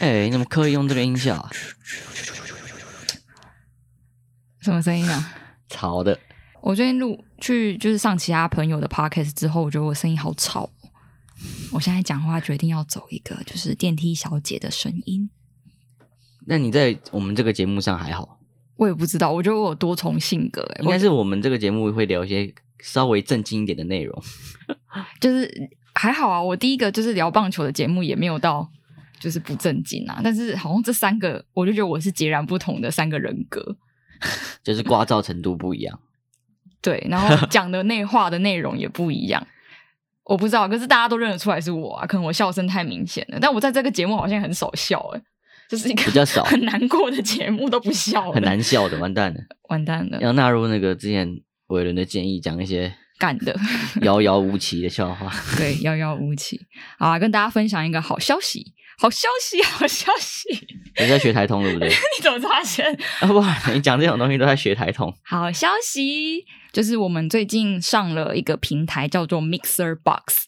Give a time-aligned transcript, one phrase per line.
[0.00, 1.50] 哎、欸，你怎么刻意用这个音效啊？
[4.60, 5.36] 什么声音啊？
[5.68, 6.18] 吵的。
[6.60, 10.70] 我最近录去就是上其他朋友的 podcast 之后，我觉得我声音好吵。
[11.72, 15.30] 我现在讲话决定要走一个就是电梯小姐的声音。
[16.46, 18.40] 那你在我们这个节目上还好？
[18.76, 20.64] 我也不知道，我觉得我有多重性格。
[20.80, 24.22] 应该是我们这个节目会聊一些稍微正经一点的内容。
[25.20, 28.68] 就是还好啊，我第一个就是聊棒球的节目也没有到
[29.18, 30.20] 就是不正经啊。
[30.22, 33.76] 但是好像这三个，我就觉得我是截然不同的三个人格，
[34.62, 35.98] 就是刮噪程度不一样。
[36.80, 39.44] 对，然后讲的内话的内容也不一样。
[40.22, 42.06] 我不知道，可是大家都认得出来是我啊。
[42.06, 45.22] 可能我笑声太明显了，但我在这个节目好像很少笑诶，
[45.68, 49.40] 就是一个比较少很难过的节目都不笑，很难笑的，完蛋了，
[49.70, 50.20] 完蛋了。
[50.20, 53.54] 要纳入那个之前伟伦的建议，讲一些干的
[54.02, 55.30] 遥遥无期的笑话。
[55.58, 56.60] 对，遥遥无期。
[56.98, 60.48] 好啊，跟大家分享一个好消息，好消息，好消息。
[61.00, 61.88] 你在学台通对不对？
[61.90, 62.86] 你怎么发现？
[63.20, 65.12] 啊不，你讲这种东西都在学台通。
[65.24, 66.44] 好消息。
[66.70, 70.44] 就是我们最近上了一个平台，叫做 Mixer Box，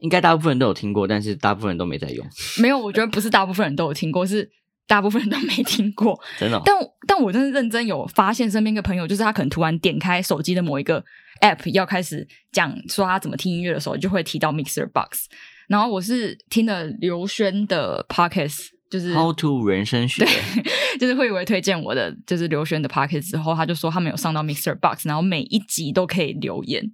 [0.00, 2.24] 应该大部分人都有听过，但是大部分人都没在用。
[2.58, 4.48] 没有，我觉得不是大部分人都有听过，是
[4.86, 6.18] 大部分人都没听过。
[6.38, 6.62] 真的哦？
[6.64, 6.74] 但
[7.06, 11.04] 但我真的认真有发现，身边一个朋友，就是他可能突然点开手机的某一个
[11.40, 15.28] App，要开始讲说他怎么听音乐的时候，就会提到 Mixer Box。
[15.68, 18.68] 然后我是听了刘轩的 Podcast。
[18.90, 20.32] 就是 How to 人生学，对，
[21.00, 26.92] 就是慧伟推荐我的，就是刘轩的 podcast 之后，他就说他们有上到 Mixer Box，然后每一集都可以留言。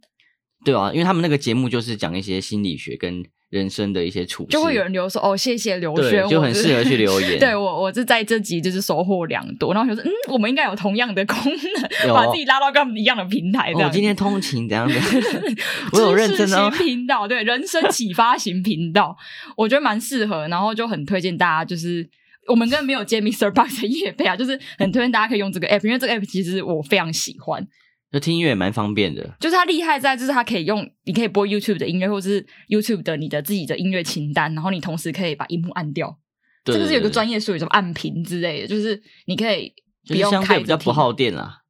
[0.64, 7.36] 对啊，因为他们那个节目就是讲一些心理学跟人生的一些处事，就会有人留说哦，谢谢刘轩，就很适合去留言。
[7.40, 13.72] 对我，我是在这集就是收获良多，然后就说嗯，我们应该有同样的功能，把自己拉到跟我们一样的平台。
[13.74, 14.94] 我今天通勤怎样的？
[15.92, 19.16] 我有认真的频道，对人生启发型频道，
[19.56, 22.08] 我觉得蛮适合，然后就很推荐大家，就是
[22.46, 27.66] 我们根本没有接 Mixer Box 的业配啊，就是很推荐大家可以用这个 app，因为这个 app 其实我非常喜欢。
[28.12, 36.19] 就听音乐也蛮方便的，就是它厉害在，就是它可以用，你可以播 YouTube 的音乐，或者是 YouTube 的你的自己的音乐清单，然后你同时可以把音幕按掉。
[36.65, 39.72] 对这个是有个专业术语，什么按屏之类的，就是你可以
[40.09, 41.62] 不用开，相对比较不耗电啦，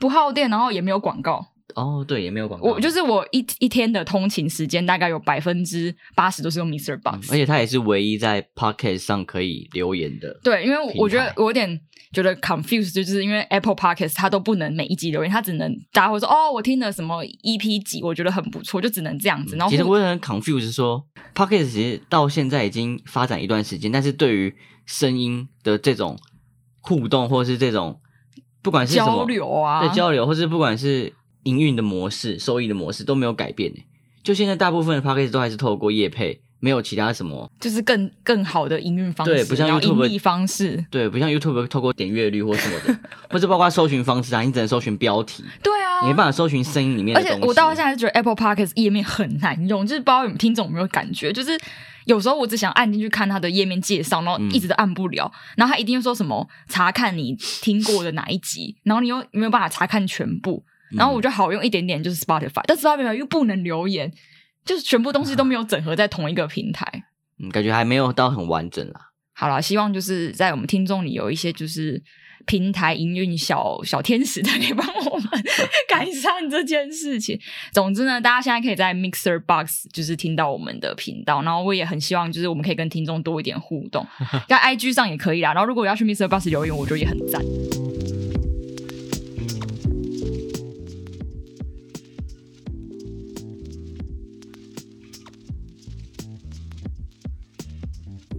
[0.00, 1.53] 不耗电，然后也没有广告。
[1.74, 2.68] 哦，对，也没有广告。
[2.68, 10.38] 我就是我一一天的通勤时间，大概有百分之八十都是用 Mixer Box，嗯，而且它也是唯一在 Podcast 上可以留言的。
[10.44, 11.80] 对，因为我觉得我有点
[12.12, 19.56] 觉得 confused，就是因为 Apple Podcast 它都不能每一集留言，它只能大家会说哦，我听了什么 EP 集，我觉得很不错，就只能这样子。
[19.56, 21.04] 然后其实我也很 confused，说
[21.34, 24.54] Podcast 其实到现在已经发展一段时间，但是对于
[24.84, 26.18] 声音的这种
[26.82, 28.00] 互动，或是这种
[28.62, 31.12] 不管是交流啊，对交流，或是不管是。
[31.44, 33.86] 营运的模式、收益的模式都没有改变诶，
[34.22, 47.34] 就现在大部分的 podcast 都还是透过业配，没有其他什么，就是更更好的营运方式，对，不像 YouTube 利方式，对，不像 YouTube 透过点阅率或什么的， 或者包括搜寻方式啊，你只能搜寻标题，对啊，你没办法搜寻声音里面的东西。
[47.34, 51.58] 而且我到现在觉得 Apple Podcast 页面很难用，就是不知道你们听众有没有感觉，就是
[52.06, 60.64] 有时候我只想按进去看它的页面介绍，然后一直都按不了，嗯、然后它一定会说什么查看你听过的哪一集，然后你又没有办法查看全部。
[60.96, 64.12] 然后我就好用一点点，就是 Spotify，但 Spotify 又不能留言，
[64.64, 66.86] 就是全部东西都没有整合在同一个平台，
[67.38, 69.10] 嗯，感觉还没有到很完整啦。
[69.32, 72.00] 好啦，希望就是在我们听众里有一些就是
[72.46, 75.28] 平台营运小小天使的，可以帮我们
[75.90, 77.36] 改善这件事情。
[77.72, 84.06] 总之呢，大家现在可以在 Mixer Box 就是听到我们的频道，然后我也很希望就是我们可以跟听众多一点互动，
[84.48, 85.52] 在 IG 上也可以啦。
[85.52, 87.42] 然后如果要去 Mixer Box 留言，我觉得也很赞。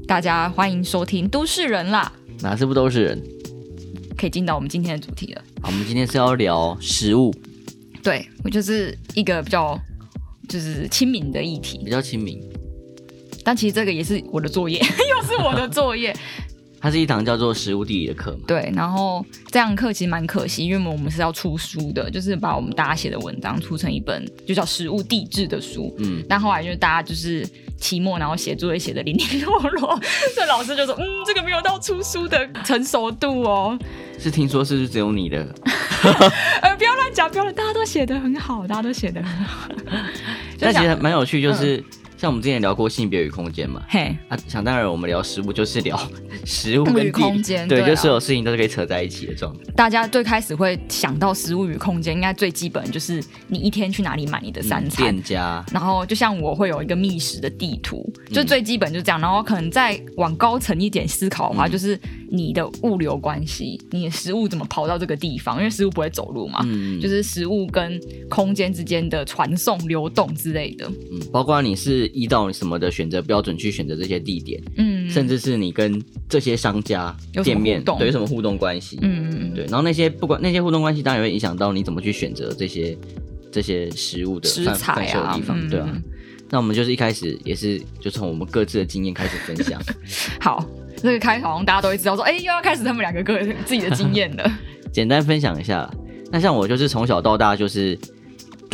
[0.08, 2.14] 大家欢迎收听《都市人》啦！
[2.42, 3.24] 哪是不都是人？
[4.16, 5.42] 可以进到我们今天的主题了。
[5.64, 7.34] 好，我们今天是要聊食物。
[8.04, 9.80] 对，我就是一个比较
[10.48, 12.40] 就是亲民的议题，比较亲民。
[13.44, 14.78] 但其实这个也是我的作业，
[15.10, 16.16] 又是我的作业。
[16.86, 18.44] 它是一堂叫做食物地理的课嘛？
[18.46, 25.92] 对，然后这堂课其实蛮可惜，因为我们是要出书的，就是把我们大家写的文章出成一本就叫食物地质的书。
[25.98, 27.44] 嗯，但后来就是大家就是
[27.80, 30.00] 期末然后写作业写的零零落落，
[30.36, 33.76] 所以老师就说：“嗯，这个没有到出书的成熟度哦。”
[34.20, 35.38] 是听说是不是只有你的？
[36.62, 39.68] 呃，不要乱讲，不要乱，大家都写的很好，大家都写的很好。
[40.60, 41.78] 但其实蛮有趣，就是。
[41.78, 41.84] 嗯
[42.18, 46.00] 像我们之前聊过性别与空间嘛，嘿，啊，想当然我们聊食物就是聊
[46.46, 49.64] 食物跟空间，对，就所有事情都是可以扯在一起的状态。
[49.76, 55.64] 大家最开始会想到食物与空间，应该最基本就是你一天去哪里买你的三餐，店家。
[55.72, 59.20] 然后就像我会有一个觅食的地图，就最基本就这样。
[59.20, 65.58] 然后可能再往高层一点思考的话，就是你的物流关系，你的食物怎么跑到这个地方？
[65.58, 70.86] 因为食物不会走路嘛，嗯，就是食物跟空间之间的传送、流动之类的。
[71.12, 79.66] 嗯，包括你是依照什么的选择标准去选择这些地点，嗯，甚至是你跟这些商家见面对有什么互动关系，嗯嗯，对。
[79.66, 82.98] 然后那些不管那些互动关系，当然也会影响到你怎么去选择这些
[83.52, 85.88] 这些食物的食材啊地方，对啊。
[85.92, 86.04] 嗯、
[86.50, 89.82] 那我们就是一开始也是就从我们各自的经验开始分享。
[90.42, 90.66] 好，
[90.98, 94.52] 这个开头大家都会知道说，哎，又要开始他们两个个自己的经验了。
[94.92, 95.90] 简单分享一下，
[96.32, 97.98] 那像我就是从小到大就是。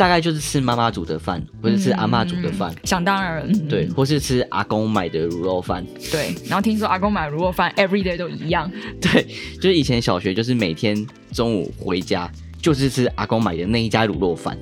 [0.02, 6.34] 大概就是吃妈妈煮的饭，或是吃阿妈煮的饭，嗯，想当然，嗯，对，或是吃阿公买的卤肉饭，对。
[6.48, 8.68] 然后听说阿公买的卤肉饭，every day 都一样，
[9.00, 9.24] 对，
[9.60, 12.28] 就是以前小学就是每天中午回家
[12.60, 14.58] 就是吃阿公买的那一家卤肉饭，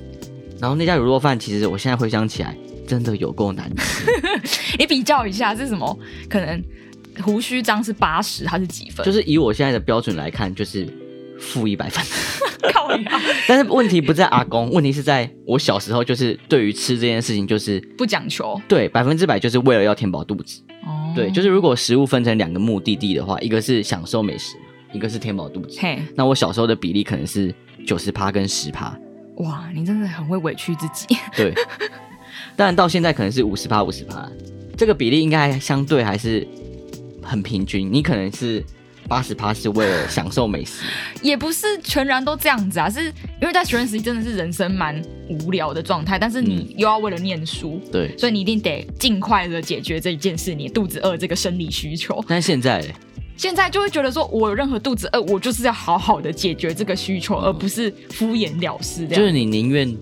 [0.59, 2.55] 然后那家卤肉饭其实我现在回想起来
[2.87, 4.05] 真的有够难吃。
[4.77, 5.97] 你比较一下是什么？
[6.29, 6.63] 可能
[7.23, 9.03] 胡须章是八十，它是几分？
[9.03, 10.87] 就是以我现在的标准来看，就是
[11.41, 12.01] 负一百分。
[12.71, 12.99] 靠呀！
[13.49, 20.61] 但是问题不在阿公，问题是在我小时候，就是对于吃这件事情就是不讲求，对，百分之百就是为了要填饱肚子。
[20.85, 24.57] 哦，对，就是如果食物分成两个目的地的话，一个是享受美食，
[24.93, 25.79] 一个是填饱肚子。
[25.81, 27.51] 嘿，那我小时候的比例可能是
[27.83, 28.95] 九十趴跟十趴。
[29.37, 31.17] 哇，你真的很会委屈自己。
[31.35, 31.51] 对，
[32.55, 34.29] 当然到现在可能是五十趴五十趴，
[34.77, 36.47] 这个比例应该相对还是
[37.23, 37.91] 很平均。
[37.91, 38.63] 你可能是。
[39.11, 40.85] 八十趴是为了享受美食，
[41.21, 43.03] 也不是全然都这样子啊，是
[43.41, 52.23] 因为在学生时期真的是人生蛮无聊的状态，但是你又要为了念书，嗯、对，所以你一定得尽快的解决这一件事，你肚子饿这个生理需求。
[52.25, 52.81] 但是现在，
[53.35, 59.05] 现在就会觉得说，我有任何肚子饿，我就是要好好的解决这个需求，嗯、而不是敷衍了事。
[59.09, 59.93] 就是你宁愿。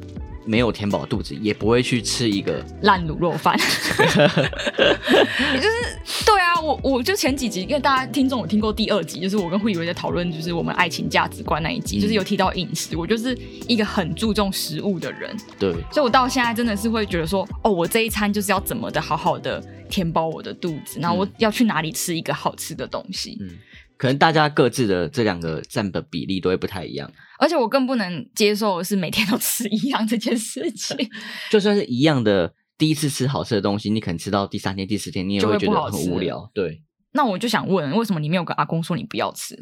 [0.46, 3.56] 没有填饱肚子，也不会去吃一个烂卤肉饭。
[5.54, 12.96] 也就是对啊，我我就前几集，因为大家听众有听过第二集，就是我跟慧以为在讨论，就是我们爱情价值观那一集，嗯、就是有提到饮食。
[12.98, 23.38] 我就是一个很注重食物的人，对，所以我到现在真的是会觉得说，哦，我这一餐就是要怎么的好好的填饱我的肚子，然后我要去哪里吃一个好吃的东西。
[23.42, 23.50] 嗯，
[23.98, 27.12] 可能大家各自的这两个占的比例都会不太一样。
[27.40, 30.98] 而且我更不能接受的是每天都吃一样这件事情。
[31.50, 36.50] 就算是一样的，第一次吃好吃的东西，你可能吃到第三天、第四天，你也会觉得很无聊。
[36.56, 36.81] 对。
[37.12, 39.56] 那我就想问，为什么你没有跟阿公说你不要吃？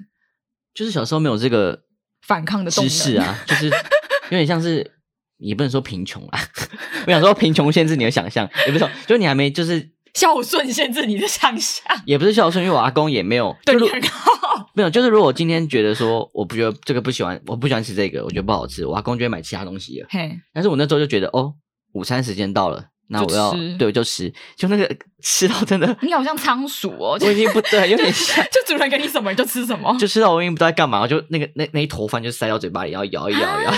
[0.74, 1.82] 就是小时候没有这个
[2.26, 4.94] 反抗的知识啊， 就是有点像是，
[5.38, 6.40] 也不能说贫穷啊。
[7.08, 9.92] 我想说贫穷限制你的想象，也不是，就是你还没就是。
[10.14, 20.08] 孝顺限制你的想象，也不是孝顺，因为我阿公也没有对你很好，没有，就是如果我今天觉得说，我不觉得这个不喜欢，我不喜欢吃这个，我觉得不好吃，我阿公就会买其他东西了。
[20.10, 21.54] 嘿，但是我那时候就觉得，哦，
[21.94, 33.74] 午餐时间到了，那我要对我就吃，就那个吃到真的， 你好像仓鼠哦，我已经不对，有点像， 就主人给你什么你就吃什么，就吃到我已经不知道干嘛，我就那个那那一坨饭就塞到嘴巴里，然后咬一咬一咬，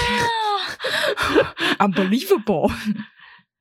[1.79, 2.71] unbelievable，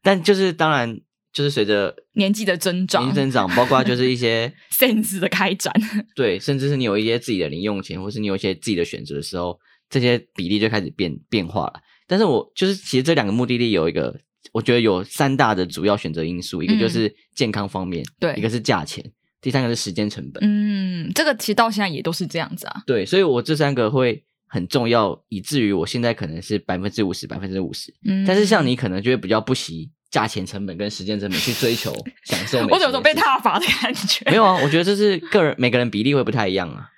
[0.03, 1.01] 但就是当然。
[1.31, 5.73] 就是随着年纪的增长，年纪增长，包括就是一些 sense 的开展，
[6.17, 9.57] 对，甚至是你有一些自己的零用钱，或是你有一些自己的选择的时候，
[9.91, 11.75] 这些比例就开始变变化了。
[12.09, 14.19] 但是我就是其实这两个目的地有一个，
[14.53, 19.05] 我觉得有三大的主要选择因素，一个就是健康方面，对、嗯，一个是价钱，
[19.41, 20.43] 第三个是时间成本。
[20.45, 22.83] 嗯，这个其实到现在也都是这样子啊。
[22.87, 27.95] 对，所以我这三个会很重要，以至于我现在可能是百分之五十，百分之五十。
[28.05, 29.91] 嗯，但是像你可能就会比较不惜。
[30.11, 31.93] 价钱成本跟时间成本去追求
[32.25, 34.25] 享受，我有种被踏伐的感觉。
[34.31, 36.89] 没有啊，我觉得这是 个人每个人比例会不太一样啊。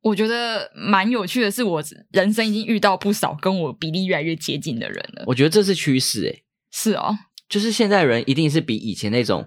[0.00, 5.24] 我觉得蛮有趣的是，我人生已经遇到不少跟我比例越来越接近的人了。
[5.26, 6.42] 我觉得这是趋势诶。
[6.74, 7.16] 是哦，
[7.48, 9.46] 就是现在人一定是比以前那种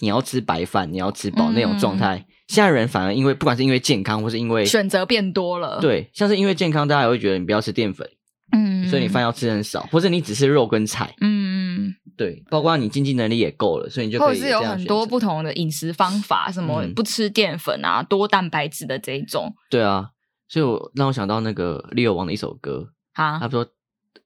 [0.00, 8.08] 你要吃白饭、你要吃饱那种状态，嗯、现在人反而因为不管是因为健康，或是因为选择变多了，对，像是因为健康，大家也会觉得你不要吃淀粉，
[8.52, 11.94] 嗯，所以你饭要吃很少，或者你只吃肉跟菜，嗯。
[12.16, 14.28] 对，包括你经济能力也够了，所以你就可以。
[14.28, 19.54] 或者是有很多不同的饮食方法，什么不吃淀粉啊，嗯、多蛋白质的这一种。
[19.70, 20.10] 对啊，
[20.48, 23.64] 所以我让我想到那个 Leo 王的一首歌啊，他说：“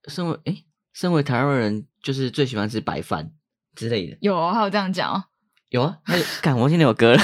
[0.09, 0.57] 身为哎，
[0.93, 3.33] 身为台湾人，就是最喜欢吃白饭
[3.75, 5.25] 之类的。”有啊，还有这样讲？
[5.71, 7.23] 有啊，他干我今天有歌了，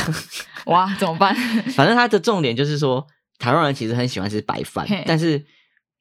[0.67, 1.35] 哇，怎么办？
[1.77, 3.07] 反正他的重点就是说，
[3.39, 5.45] 台湾人其实很喜欢吃白饭，但是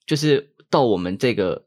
[0.06, 1.66] 就是到我们这个。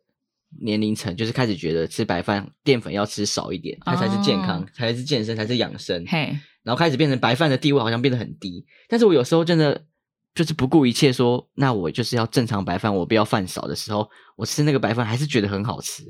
[0.61, 6.04] 年龄层，就是开始觉得吃白饭淀粉要吃少一点，它才是健康，哦、才是健身，才是养生。
[6.09, 8.66] 嘿，然后开始变成白饭的地位好像变得很低。
[8.88, 9.87] 但是我有时候真的
[10.40, 16.02] 就是不顾一切说，那我就是要正常白饭，我不要饭少的时候，我吃那个白饭还是觉得很好吃。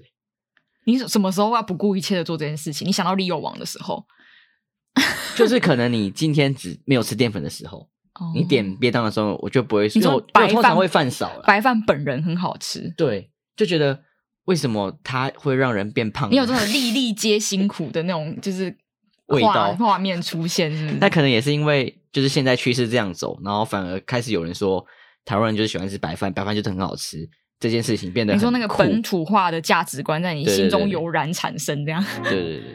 [0.84, 2.86] 你什么时候要不顾一切的做这件事情？
[2.86, 4.06] 你想到利诱王的时候，
[5.34, 7.88] 就是可能你今天只没有吃淀粉的时候，
[8.20, 14.04] 哦、你点便当的时候，我就不会说，我白饭通常会饭少了，白饭本人很好吃，对，就觉得。
[14.46, 16.28] 为什么它会让人变胖？
[16.28, 18.74] 你有这种粒粒 皆辛苦的那种，就是
[19.26, 20.94] 味道画面出现是是？
[20.94, 24.84] 那可能也是因为就是现在趋势这样走，然后反而开始有人说
[25.24, 32.74] 台湾人就是喜欢吃白饭，白饭就是很好吃，这件事情变得你说那个本土化的价值观在你心中油然产生，这样对对对。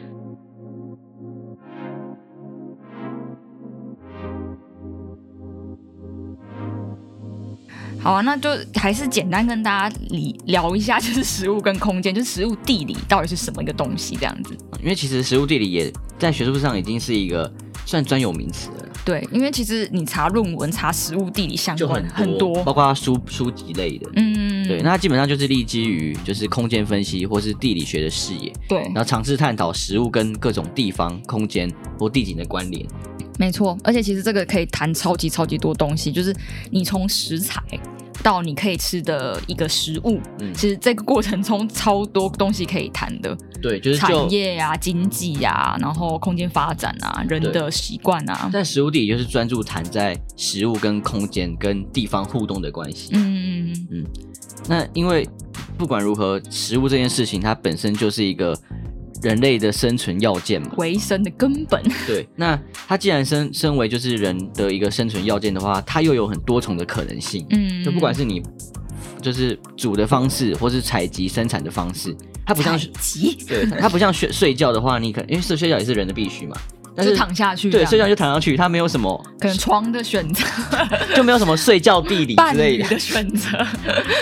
[7.98, 14.56] 好啊，那就还是简单跟大家理聊一下，就是食物跟空间，就是食物地理到底是什么一个东西这样子。
[14.80, 17.52] 因为其实食物地理也在学术上已经是一个
[17.84, 18.85] 算专有名词了。
[19.06, 24.10] 对，因为其实你查论文、查食物地理相关就很很多，包括书书籍类的。
[24.16, 28.52] 嗯，对，那它基本上就是立基于就是空间分析或是地理学的视野。
[28.68, 32.84] 对，然后尝试探讨食物跟各种地方、空间或地景的关联。
[33.38, 36.34] 没错，而且其实这个可以谈超级超级多东西，就是
[36.70, 37.62] 你从食材
[38.26, 43.38] 到你可以吃的一个食物，嗯，其实这个过程中超多东西可以谈的。
[43.62, 48.50] 对，就是就产业啊、经济啊，然后空间发展啊、人的习惯啊。
[48.52, 53.10] 但食物地理就是专注谈在食物跟空间跟地方互动的关系。
[53.12, 54.06] 嗯嗯嗯嗯。
[54.68, 55.24] 那因为
[55.78, 58.58] 不管如何，食物这件事情它本身就是一个。
[59.22, 61.82] 人类的生存要件嘛，维生的根本。
[62.06, 67.46] 对，那它既然身身为就是人的一个生存要件的话，它又有很多重的可能性。
[67.50, 68.42] 嗯，就不管是你
[69.20, 76.56] 就是煮的方式，或是采集生产的方式，它不像采集，对，它不像睡睡觉的话，你可因为睡睡觉也是人的必须嘛。
[76.96, 80.44] 但是就躺下去，对，睡觉就躺上去，它没有什么可能床的选择，
[81.14, 83.64] 就没有什么睡觉地理之类的，的选择。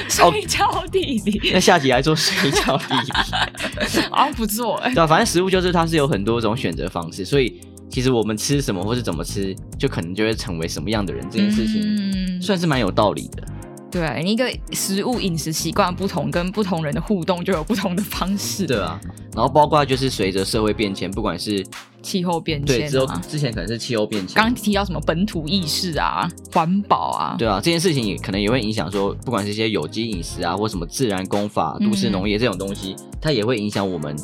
[0.09, 12.43] 睡觉地理，那下集来做睡觉地理， 啊，不错，欸，对，反正食物就是它是有很多种选择方式，所以其实我们吃什么或是怎么吃，就可能就会成为什么样的人，这件事情。
[12.43, 13.43] 算是蛮有道理的。
[13.47, 13.51] 嗯
[13.95, 18.67] 对，你一个食物饮食习惯不同，跟不同人的互动就有不同的方式。
[18.67, 19.01] 对啊，
[19.37, 21.65] 然后包括就是随着社会变迁，不管是
[22.05, 24.37] 气候变迁，对，之后之前可能是气候变迁。
[24.37, 34.15] 刚提到什么本土意识啊、环保啊，对啊，这件事情也可能也会影响说，不管是一些有机饮食啊，或什么自然工法、都市农业这种东西，嗯、它也会影响我们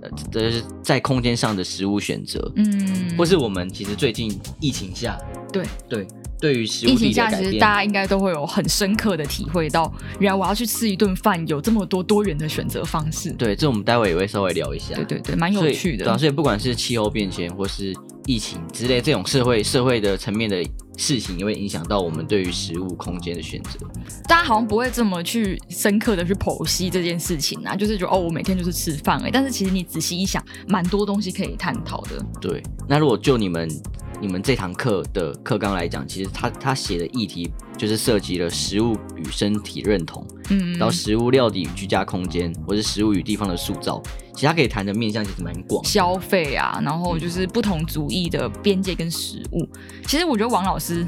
[0.00, 2.50] 呃，就是在空间上的食物选择。
[2.56, 5.18] 嗯，或是我们其实最近疫情下，
[5.52, 6.06] 对对。
[6.40, 13.30] 对于食物疫情下，其实大家应该都会有很深刻的体会到，原来我要去吃一顿饭，有这么多多元的选择方式。
[13.32, 14.94] 对，这我们待会也会稍微聊一下。
[14.94, 16.04] 对对对，蛮有趣的。
[16.04, 17.94] 对啊，所以不管是气候变迁，或是
[18.26, 20.62] 疫情之类这种社会社会的层面的
[20.98, 23.78] 事情，也会影响到我们对于食物空间的选择。
[24.28, 32.22] 大家好像不会这么去深刻的去剖析这件事情啊，就是觉得哦，我每天就是吃饭哎，但是其实你仔细一想，蛮多东西可以探讨的。
[32.40, 33.68] 对，那如果就你们。
[34.18, 44.02] 你们这堂课的课纲来讲，其实他他写的议题就是涉及了食物与身体认同，嗯，然后食物料理与居家空间，或是食物与地方的塑造，
[44.32, 45.84] 其实他可以谈的面向其实蛮广。
[45.84, 49.62] 消费啊，然后就是不同族裔的边界跟食物。
[49.62, 49.68] 嗯、
[50.06, 51.04] 其实我觉得王老师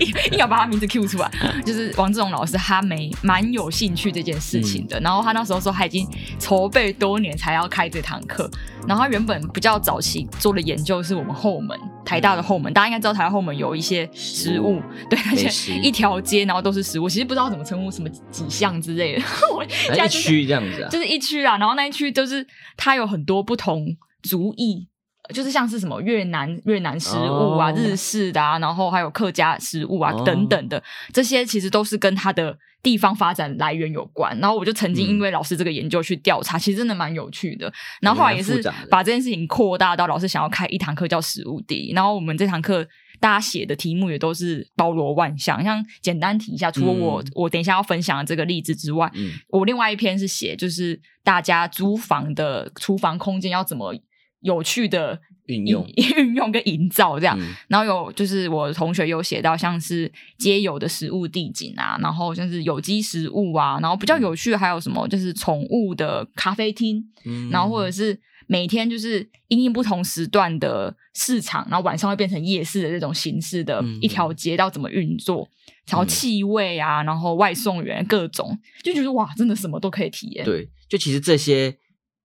[0.00, 1.30] 硬要把他名字 Q 出来，
[1.64, 5.00] 就是王志荣老师，他没蛮有兴趣这件事情的。
[5.00, 6.06] 嗯、然后他那时候说他已经
[6.38, 8.50] 筹备多年才要开这堂课，
[8.86, 19.22] 然后他原本比较早期做的研究是我们后门台大的后门，大家应该知道台大后门有一些食物，对，而且一条街然后都是食物，其实不知道怎么称呼，什么几巷之类的。
[19.54, 22.46] 我现在、就是、一区这样子啊，就是一区啊，然后那一区就是
[22.76, 23.86] 它有很多不同
[24.22, 24.86] 族裔，
[25.32, 30.82] 就是像是什么越南越南食物啊、哦、日式的啊，然后还有客家食物啊、哦、等等的，
[31.12, 34.38] 这些其实都是跟它的地方发展来源有关。
[34.40, 37.72] 然后我就曾经因为老师这个研究去调查，嗯、其实真的蛮有趣的。
[38.00, 38.60] 然后后来也是
[38.90, 42.86] 把这件事情扩大到老师想要开一堂课叫食物地理，然后我们这堂课。
[43.24, 53.94] 大家写的题目也都是包罗万象，像简单提一下，除了我、嗯、我等一下要分享的这个例子之外，嗯、我另外一篇是写就是大家租房的厨房空间要怎么
[54.42, 55.86] 有趣的运用、
[56.18, 57.34] 运用跟营造这样。
[57.40, 68.20] 嗯、然后有就是我同学有写到像是街友的食物地景啊，然后像是有机食物啊，然后比较有趣的还有什么就是宠物的咖啡厅，嗯、然后或者是。
[68.46, 75.48] 每天就是因应不同时段的市场，然后晚上会变成夜市的这种形式的一条街道怎么运作？
[75.86, 80.44] 然后气味啊，然后外送员各种，就觉得哇，真的什么都可以体验。
[80.44, 81.76] 对，就其实这些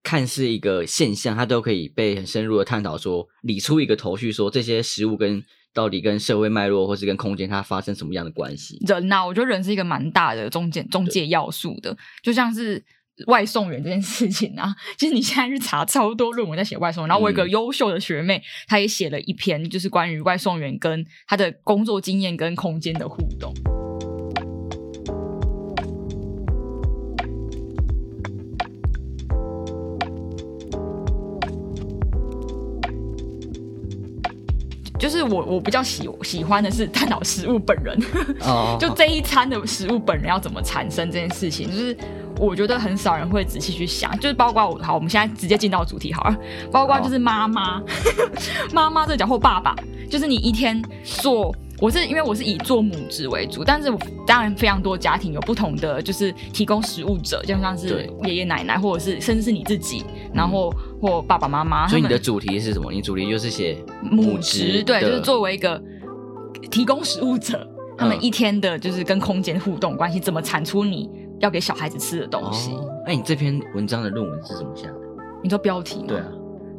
[0.02, 8.78] 看似一个现象，它都可以被很深入的探讨，说理出一个头绪，说这些食物跟到底跟社会脉络，或是跟空间它发生什么样的关系。
[8.86, 12.84] 人呐、啊，我觉得人是一个蛮大的中间中介要素的，就像是。
[13.26, 23.52] 外送员这件事情啊， 其实你现在去查超多论文在写外送，然后我有一个优秀的学妹，她也写了一篇，就是关于外送员跟她的工作经验跟空间的互动。
[34.98, 37.98] 就是我我比较喜喜欢的是探讨食物本人，
[38.78, 41.96] 就这一餐的食物本人要怎么产生这件事情，就是。
[42.40, 46.36] 我觉得很少人会仔细去想，就是包括我，好，我们现在直接进到主题好了，
[46.72, 47.82] 包括就是妈妈，
[48.72, 49.76] 妈妈这个角或爸爸，
[50.08, 53.92] 就是你一天做，我是因为我是以做母职为主，但是
[54.26, 61.86] 当然非常多家庭有不同的，就是提供食物者，就像是爷爷奶奶，或者是甚至是你自己，然后或爸爸妈妈。
[61.88, 62.90] 所以你的主题是什么？
[62.90, 65.78] 你主题就是写母职，对，就是作为一个
[66.70, 67.68] 提供食物者，
[67.98, 71.10] 他们一天的就是跟空间互动关系，怎么产出你。
[71.40, 72.70] 要给小孩子吃的东西。
[73.06, 74.94] 哎、哦，你这篇文章的论文是怎么下的？
[75.42, 76.04] 你说标题吗？
[76.08, 76.26] 对啊，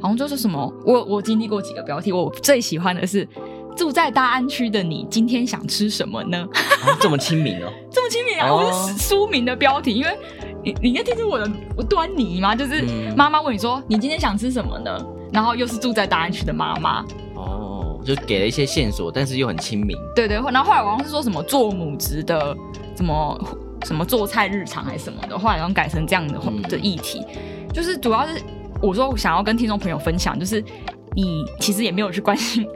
[0.00, 3.28] 好像就是什么，我我经历过几个标题，我最喜欢的是
[3.76, 6.48] 住在大安区的你，今天想吃什么呢？
[6.86, 8.48] 哦、这么亲民哦， 这么亲民啊！
[8.48, 10.16] 哦、我是书名的标题，因为
[10.62, 11.50] 你你应该听出我的
[11.88, 12.54] 端倪吗？
[12.54, 12.84] 就是
[13.16, 14.96] 妈妈问你说、嗯、你今天想吃什么呢？
[15.32, 17.04] 然后又是住在大安区的妈妈。
[17.34, 19.96] 哦，就给了一些线索，但是又很亲民。
[20.14, 22.56] 对对，然后后来我好像是说什么做母职的
[22.94, 23.38] 怎么。
[23.84, 28.40] 什么做菜日常还是什么的，后来然后改成这样的的议题，嗯、就是主要是
[28.80, 30.62] 我说我想要跟听众朋友分享，就是
[31.14, 32.66] 你其实也没有去关心，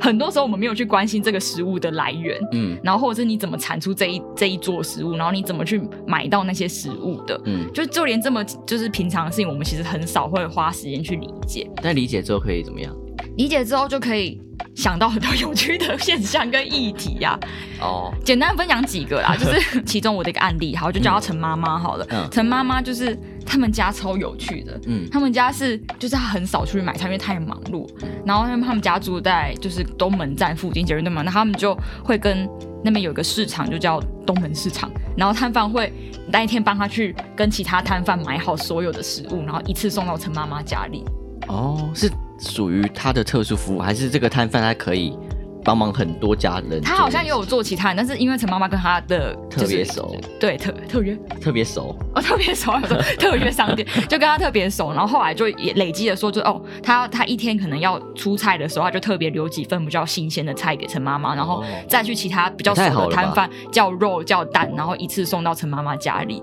[0.00, 11.68] 很多时候我们没有去关心这个食物的来源，嗯，然后或者是你怎么产出这一这一桌食物，然后你怎么去买到那些食物的，嗯，就就连这么就是平常的事情，我们其实很少会花时间去理解。
[11.82, 12.94] 但理解之后可以怎么样？
[13.36, 14.40] 理解之后就可以。
[14.74, 17.36] 想到很多有趣的现象跟议题呀、
[17.80, 22.06] 啊，哦，简单分享几个啦， 就是其中我的一个案例，好，就叫她陈妈妈好了。
[22.30, 27.88] 陈妈妈就是他们家超有趣的，嗯，他们家是就是他很少出去买菜，因为太忙碌。
[28.24, 32.48] 然后他们他们家住在就是东门站附近，捷运东门，那他们就会跟
[32.84, 34.90] 那边有一个市场，就叫东门市场。
[35.16, 35.92] 然后摊贩会
[36.28, 41.02] 那一天帮他去跟其他摊贩买好所有的食物，然后一次送到陈妈妈家里。
[41.48, 42.10] 哦，是。
[42.40, 45.16] 属于他的特殊服务，还是这个摊贩他可以
[45.62, 46.80] 帮忙很多家人？
[46.80, 52.72] 他好像也有做其他人，但是因为陈妈妈跟他的、就是、特别熟，对特特约特别熟哦，特别熟，
[53.20, 66.42] 特约商店 就跟他特别熟，然后后来就也累积的说就，就哦，他他一天可能要出菜的时候，他就特别留几份比较新鲜的菜给陈妈妈，然后再去其他比较熟的摊贩叫肉叫蛋，然后一次送到陈妈妈家里。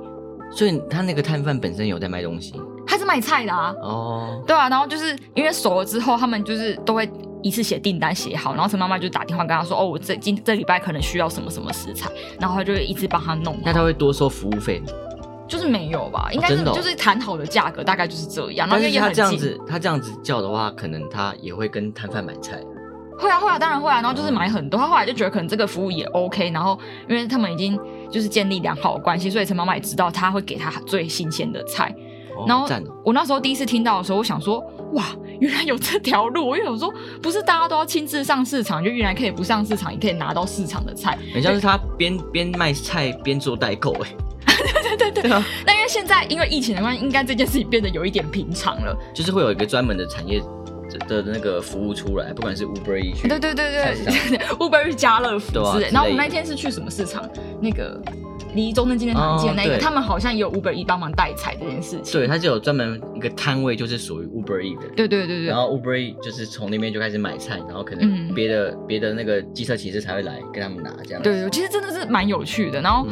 [0.52, 2.54] 所以他那个摊贩本身有在卖东西。
[2.88, 4.48] 他是卖菜的啊，哦，oh.
[4.48, 7.10] 对啊，然后就是因为熟了之后，他们就是都会
[7.44, 13.60] 一次写订单写好，然后陈妈妈就打电话跟他说，哦，我这今这礼拜可能需要什么什么食材，然后他就会一直帮他弄。
[13.64, 14.88] 那他会多收服务费吗？
[15.48, 18.68] 就是没有吧，应该是就是谈好的价格，大概就是这样。
[18.70, 22.60] 但是他这样子，他这样子叫的话，可能他也会跟摊贩买菜。
[23.20, 24.80] 会啊会啊，当然会啊，然后就是买很多。
[24.80, 26.78] 他后来就觉得可能这个服务也 OK，然后
[27.10, 27.80] 因为他们已经
[28.12, 31.96] 就是建立良好的关系，所以陈妈妈也知道他会给他最新鲜的菜。
[32.46, 32.68] 然后
[33.04, 34.60] 我那时候第一次听到的时候，我想说，
[34.94, 35.06] 哇，
[35.40, 36.48] 原来有这条路。
[36.50, 41.18] 我想说，不是大家都要亲自上市场，就原来可以不上市场也可以拿到市场的菜。
[41.34, 44.10] 很像是他边边卖菜边做代购哎。
[44.86, 45.32] 对对对对。
[45.66, 48.96] 那因为现在因为疫情的关系，应该这件事情变得有一点平常了。
[49.14, 50.42] 就是会有一个专门的产业
[51.08, 55.90] 的那个服务出来，不管是 Uber Eats，对对对对， Uber Eats 家乐福之类。
[55.92, 57.30] 然后我们那天是去什么市场？
[57.62, 58.02] 那个。
[58.58, 62.20] 离中正纪念堂近的那个，他们好像也有 Uber E 帮忙代采这件事情。
[62.20, 64.88] 对，他就有专门一个摊位，就是属于 Uber E 的。
[64.96, 65.46] 对对对对。
[65.46, 71.22] 然后 Uber E 就是从那边就开始买菜，然后可能别的别、嗯、的那个机车骑士才会来跟他们拿这样。
[71.22, 72.82] 对对，其实真的是蛮有趣的。
[72.82, 73.08] 然后，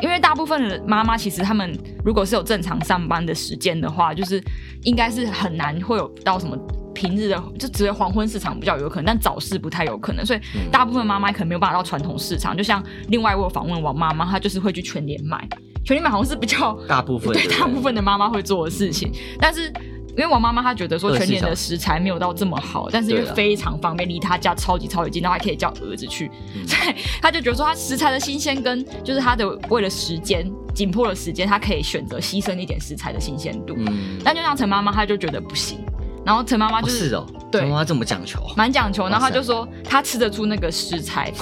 [0.00, 1.70] 因为大部分的妈妈其实他们
[2.04, 4.42] 如果是有正常上班的时间的话，就是
[4.82, 6.56] 应该是很难会有到什么。
[6.96, 10.40] 平日的就只有黄昏市场比较有可能，但早市不太有可能，所以
[10.72, 12.56] 大部分妈妈可能没有办法到传统市场。
[12.56, 15.46] 就像另外我有访问王妈妈，她就是会去全联买，
[15.84, 19.12] 全联买好像是比较大部分对大部分的妈妈会做的事情。
[19.38, 19.70] 但是
[20.16, 26.30] 因为王妈妈她觉得说全年的食材没有到这么好，但是因为非常方便，离她家超级超级近，然后还可以叫儿子去，
[26.66, 33.74] 所以她就觉得说她食材的新鲜跟就是她的为了时间紧迫的时间，她可以选择牺牲一点食材的新鲜度。
[33.76, 35.78] 嗯，但就像陈妈妈，她就觉得不行。
[36.26, 39.04] 然后陈妈妈就是，哦对陈妈妈这么讲求，蛮讲求。
[39.08, 41.32] 然后她就说她吃得出那个食材，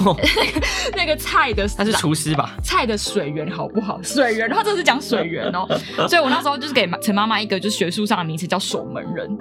[0.95, 2.55] 那个菜的，她是厨师吧？
[2.63, 3.99] 菜的水源好不好？
[4.03, 5.67] 水源，然后这是讲水源哦。
[6.07, 9.35] 所以我那时候就是给陈妈妈一个就是学术上的名词叫守门人，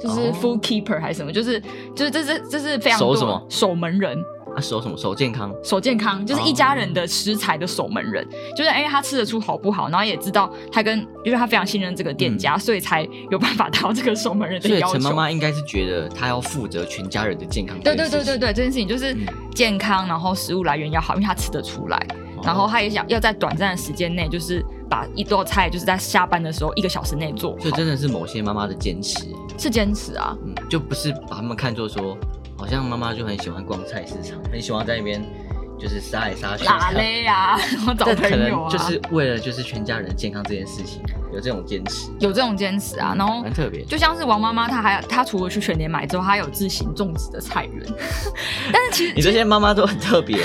[0.00, 1.60] 就是 food keeper 还是什么，就是
[1.94, 4.18] 就是这是这是非常多守什么守门人。
[4.56, 4.96] 啊，守什么？
[4.96, 14.86] 守健康，守健康就是一家人的食材的守门人，哦、就是因为他吃得出好不好，然后也知道他跟，因为他非常信任这个店家，嗯、所以才有办法达到这个守门人的要求。
[14.86, 17.78] 所以陈妈妈应该是觉得他要负责全家人的健康。
[17.80, 19.14] 对对对对对，这件事情就是
[19.54, 21.98] 健康，然后食物来源要好，因为他吃得出来，
[22.38, 27.58] 哦、然后他也想要在短暂的时间内，就是把一道菜就是在下班的时候一个小时内做好。
[27.58, 29.26] 所以真的是某些妈妈的坚持，
[29.58, 32.16] 是坚持啊，嗯，就不是把他们看作说。
[32.56, 35.22] 好像妈妈就很喜欢逛菜市场，很喜欢在那边
[35.78, 36.64] 就是杀来杀去。
[36.64, 41.02] 打雷啊， 然后找朋友啊，就是为了就是全家人健康这件事情。
[41.36, 43.84] 有这种坚持，有这种坚持啊，然后蛮特别。
[43.84, 47.86] 就像是王妈妈，她还她除了去全年买之后，她有自行种植的菜园。
[48.72, 50.38] 但是其实你这些妈妈都很特别。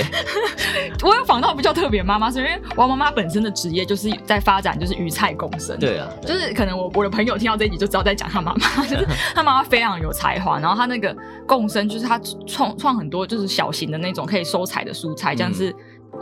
[1.01, 5.79] 我有访到比较特别妈妈，是因为王妈妈本身的职业就是在发展就是鱼菜共生。
[5.79, 11.15] 对啊，对就是可能我我的朋友听到这一集就知道在讲她妈妈，就是她妈妈非常有才华，然后她那个
[11.47, 15.73] 共生就是她创创很多就是小型的那种可以收采的蔬菜，像是。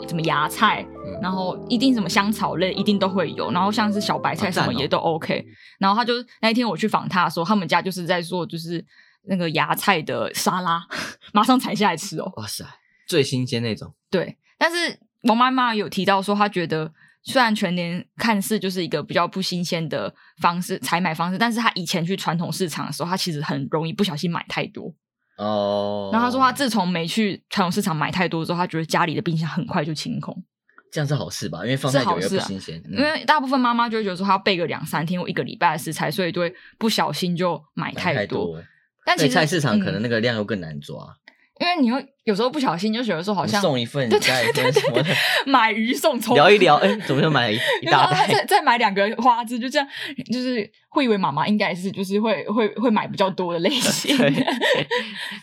[0.07, 0.85] 什么芽菜，
[1.21, 5.45] 然后一定什么香草类一定都会有，然后像是小白菜什么也都 OK。
[5.79, 8.83] 然后他就那一天我去访他的时候，他们家就是在做就是
[9.23, 10.85] 那个芽菜的沙拉，
[11.33, 12.31] 马上采下来吃哦。
[12.37, 12.65] 哇塞，
[13.07, 13.93] 最新鲜那种。
[14.09, 16.91] 对，但是王妈妈有提到说，她觉得
[17.23, 24.93] 虽然全年看似就是一个比较不新鲜的方式采买方式，但是她以前去传统市场的时候，她其实很容易不小心买太多。
[25.37, 30.35] 哦，然后他说他自从没去传统市场买太多之后，他觉得家里的冰箱很快就清空，
[30.91, 31.59] 这样是好事吧？
[31.63, 32.77] 因为放太久也不新鲜。
[32.77, 38.19] 啊嗯、因为大部分妈妈就会觉得说，她要备个两三天或一个礼拜的食材，所以就会不小心就买太多。
[38.19, 38.63] 太多
[39.05, 40.97] 但其实菜市场可能那个量又更难抓。
[40.97, 41.15] 嗯
[41.59, 45.13] 因为你会有时候不小心就觉得说好像送一份加一份什么的，
[45.45, 48.25] 买鱼送葱，聊一聊，哎，怎么又买 一大袋？
[48.29, 49.85] 再再买两个花枝，就这样，
[50.31, 54.15] 就是会以为妈妈应该是就是会会会买比较多的类 型，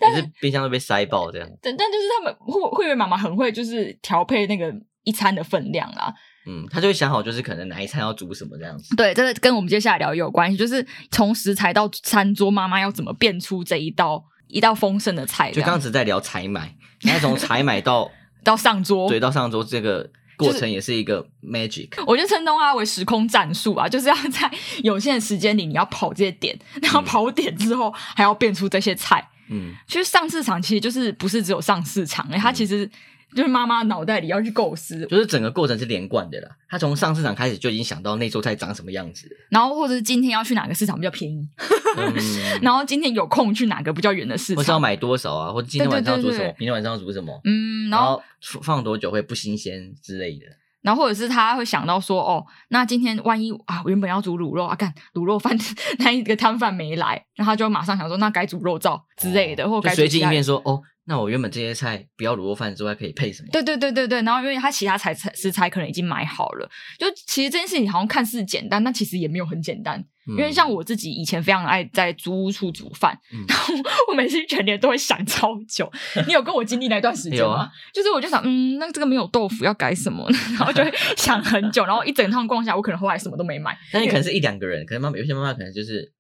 [0.01, 1.47] 但是冰箱都被塞爆这样。
[1.61, 4.75] 但但就是他们会会以为妈妈很会就是调配那个
[5.07, 6.13] 一餐的分量啦。
[6.45, 8.95] 嗯，他就会想好就是可能哪一餐要煮什么这样子。
[8.95, 14.27] 对，这个跟我们接下来聊也有关系，就是从食材到餐桌，妈妈要怎么变出这一道。
[14.49, 18.09] 一道丰盛的菜，就刚才在聊采买，那从采买到
[18.45, 21.89] 到上桌，对，到上桌这个过程也是一个 magic。
[21.89, 24.49] 就是、我就称东它为时空战术啊，就是要在
[24.85, 29.29] 有限的时间里，你要跑这些点，然后跑点之后还要变出这些菜。
[29.51, 32.89] 嗯，其实上市场其实就是不是只有上市场，哎、嗯，它其实。
[33.35, 36.49] 就是妈妈脑袋里要去构思，就是整个过程是连贯的啦。
[36.69, 41.49] 他从上市场开始就已经想到那桌菜长什么样子，然后或者是今天要去哪个市场比较便宜，
[41.97, 42.15] 嗯、
[42.63, 50.47] 然后今天有空去哪个比较远的市场，或是要买多少啊，或者今天晚上要煮什么，明天晚上要煮什么，嗯，然后，然后放多久会不新鲜之类的。
[50.83, 55.59] 然后或者是他会想到说，哦，那今天万一啊，我原本要煮卤肉啊，干卤肉饭
[55.99, 60.81] 那一个摊贩没来，然后他就马上想说，那改煮肉燥之类的，哦、或改随机应变说，哦。
[61.09, 63.49] 那我原本这些菜不要卤肉饭之外，可以配什么？
[63.53, 70.05] 对对对对对，然后因为他其他材食材可能已经买好了，就其实这件事情好像看似简单，但其实也没有很简单。
[70.29, 73.75] 嗯、因为像我自己以前非常爱在租屋处煮饭，嗯、 然后
[74.11, 75.89] 我每次全年都会想超久。
[76.27, 77.59] 你有跟我经历那段时间吗？
[77.63, 80.39] 啊、就是我就想，嗯，那这个没有豆腐要改什么呢？
[80.59, 83.79] 然后就会想很久，然后一整趟逛下，我可能后来什么都没买。
[83.93, 86.13] 那你可能是一两个人，可能妈妈有些妈妈可能就是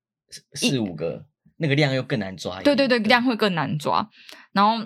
[0.54, 1.26] 四五个。
[1.58, 4.06] 那个量又更难抓，对对对，量会更难抓。
[4.52, 4.84] 然后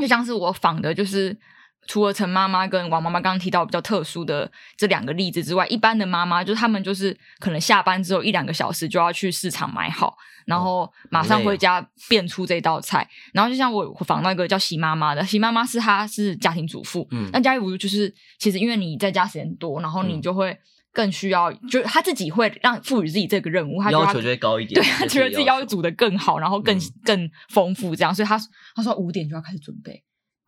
[0.00, 1.36] 就像是我仿的，就是
[1.86, 13.02] 除了陈妈妈跟王妈妈刚刚提到比较特殊的这两个例子之外，一般的妈妈就是他们就是可能下班之后一两个小时就要去市场买好，然后马上回家变出这道菜。
[13.02, 20.58] 哦、然后就像我仿到一个叫席妈妈的，席妈妈是她是家庭主妇，嗯，那家庭主妇就是其实因为你在家时间多，然后你就会。
[20.92, 24.80] 更需要，就是他自己会让赋予自己这个任务，他，他要求就会高一点。
[24.80, 28.38] 对，他觉得自己要煮的更好，然后更、嗯、更丰富这样，所以他
[28.74, 30.02] 他说五点就要开始准备。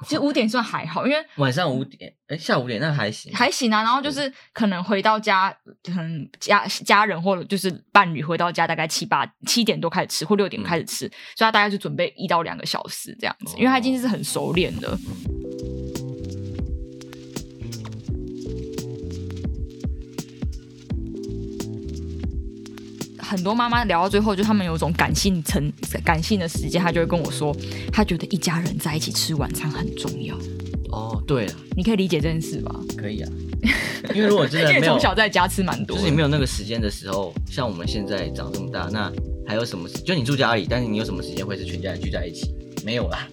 [0.07, 3.83] 其实五点算还好，因为晚上五点，哎，下午五点那还行，还行啊。
[3.83, 14.98] 然后就是可能回到家，可能家家人或者就是伴侣回到家，大概七八七点多开始吃，或六点开始吃，嗯、所以他大概就准备一到两个小时这样子，因为他已经是很熟练的。
[23.30, 25.72] 很多妈妈聊到最后，就他们有一种感性层、
[26.04, 27.56] 感性的时间，她就会跟我说，
[27.92, 30.36] 她觉得一家人在一起吃晚餐很重要。
[30.90, 32.74] 哦，对了，你可以理解这件事吧？
[32.98, 33.30] 可以啊，
[34.12, 39.12] 因为如果真的没有从小在家吃蛮多，就是你没有那个时间的时候，像我们现在长这么大，那
[39.46, 39.88] 还有什么？
[40.04, 42.52] 就你住家里，但是你有什么时间会是全家人聚在一起？
[42.84, 43.28] 没有啦，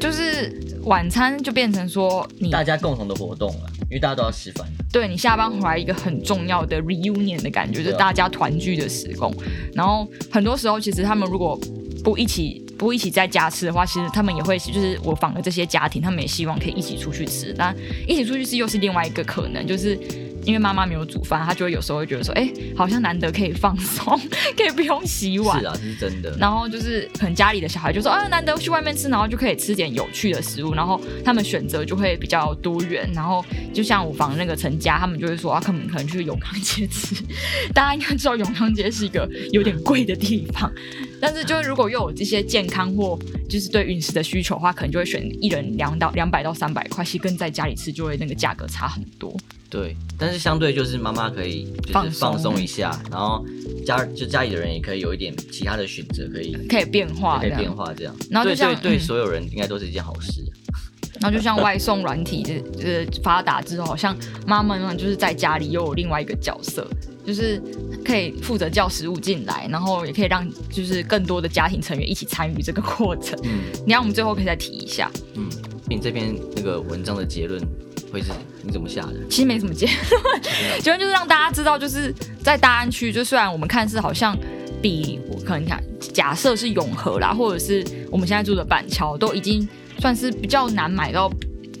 [0.00, 4.66] 就是晚餐就变成说你大家共同的活动了，因为大家都要吃饭。
[4.94, 9.28] 对，你下班回来一个很重要的 reunion 的感觉，就是大家团聚的时光。
[9.74, 11.58] 然后很多时候，其实他们如果
[12.04, 17.52] 不一起不一起在家吃的话，其实他们也会就是我访的这些家庭，他们也希望可以一起出去吃。
[17.58, 17.74] 但
[18.06, 19.98] 一起出去吃又是另外一个可能，就是。
[20.44, 24.18] 因为妈妈没有煮饭，她就会有时候会觉得说，哎，好像难得可以放松，
[24.56, 25.60] 可以不用洗碗。
[25.60, 26.36] 是啊，这是真的。
[26.38, 33.08] 然后就是可能家里的小孩就说，啊，难得去外面吃，然后就可以吃点有趣的食物，然后他们选择就会比较多元。
[33.14, 37.14] 然后就像我房那个陈家，他们就会说，啊，可能可能去永康街吃。
[37.72, 40.70] 大家应该知道永康街是一个有点贵的地方，
[41.24, 49.34] 但是就是如果又有这些健康或就是对饮食的需求的话，可能就会选一人两到两百到三百块，其实跟在家里吃就会那个价格差很多。
[49.70, 53.42] 对，但是相对就是妈妈可以就是放松一下，然后
[53.86, 58.14] 家就家里的人也可以有一点其他的选择，可以可以变化，可以变化这样。
[58.30, 60.44] 然后就像对对，对所有人应该都是一件好事。
[61.20, 64.14] 然后就像外送软体就就是发达之后，好像
[64.46, 66.86] 妈妈们就是在家里又有另外一个角色，
[67.26, 67.60] 就是
[68.04, 73.38] 可以负责叫食物进来，然后也可以让就是更多的家庭成员一起参与这个过程。
[73.44, 75.48] 嗯，你让我们最后可以再提一下，嗯，
[75.88, 77.60] 你这篇那个文章的结论。
[78.12, 78.30] 会是
[78.62, 79.14] 你怎么下的？
[79.28, 84.38] 其实没什么结论，结论就是让大家知道，就是在大安区，就虽然我们看似好像
[84.80, 85.82] 比我可能看，
[86.12, 91.28] 假设是永和啦，或者是我们现在住的板桥，都已经算是比较难买到。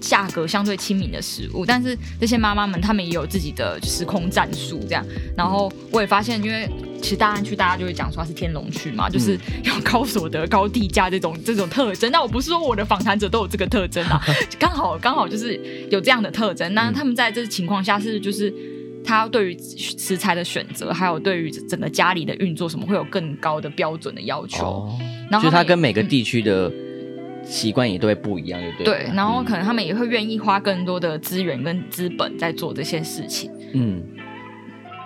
[0.08, 5.04] 价格相对亲民的食物，但是这些妈妈们她们也有自己的时空战术，这样。
[5.36, 6.68] 然后我也发现，因为
[7.00, 9.32] 其实大安区大家就会讲说它是天龙区嘛，就是
[9.64, 12.12] 有高所得、高地价这种 这种特征。
[12.12, 14.20] 那我不是说我的访谈者都有这个特征啊，
[14.60, 15.58] 刚好刚好就是
[15.90, 16.72] 有这样的特征。
[16.74, 18.52] 那他们在这情况下是就是
[19.04, 24.64] 他对于食材的选择，还有对于整个家里的运作什么会有更高的标准的要求。
[24.64, 24.98] 哦、
[25.30, 26.70] 然后就他跟每个地区的。
[27.46, 28.84] 习惯也都会不一样，对不对？
[28.84, 33.50] 对，然后可能他们也会愿意花更多的资源跟资本在做这些事情。
[33.72, 34.02] 嗯，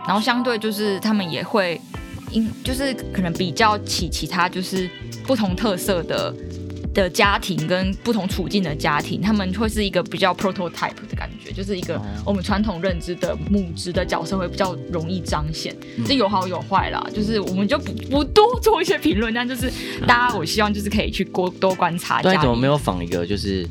[0.07, 1.81] 然后相对就是他们也会，
[2.31, 4.89] 因就是可能比较起其他就是
[5.27, 6.35] 不同特色的。
[6.95, 15.75] 的家庭跟不同处境的家庭，他们会是一个比较 prototype 的感觉，就是一个我们传统认知的母职的角色会比较容易彰显。
[16.07, 19.71] 这、嗯、有好有坏啦，就是我们就不不多做一些评论，但就是
[20.07, 22.21] 大家，我希望就是可以去多多观察。
[22.21, 23.67] 对，怎么没有仿一个就是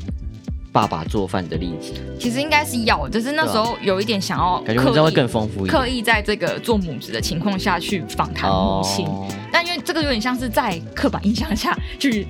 [0.72, 1.92] 爸爸做饭的例子？
[2.18, 12.26] 其实应该是要，就是那时候有一点想要，感觉文章会更丰富一点，刻意在这个做母职的情况下去访谈母亲，哦、但因为这个有点像是在刻板印象下去。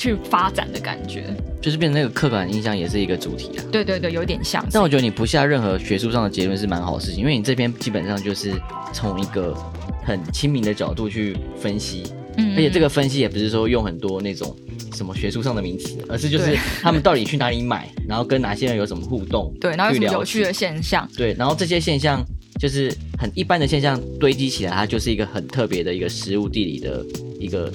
[0.00, 1.24] 去发展的感觉，
[1.60, 3.64] 就是变成那个刻板印象也是一个主题啊。
[3.70, 4.64] 对对对，有点像。
[4.72, 8.54] 但我觉得你不下任何学术上的结论是蛮好的事情，因为你这边基本上就是
[8.94, 9.54] 从一个
[10.02, 12.04] 很亲民的角度去分析，
[12.38, 14.56] 嗯，而且这个分析也不是说用很多那种
[14.94, 22.24] 什么学术上的名词，而是就是 他们到底去哪里买，然后跟哪些人有什么互动，对，然后有什么有趣的现象，对，然后这些现象
[22.58, 27.04] 就是很一般的现象堆积起来，它就是一个很特别的一个食物地理的
[27.38, 27.70] 一个。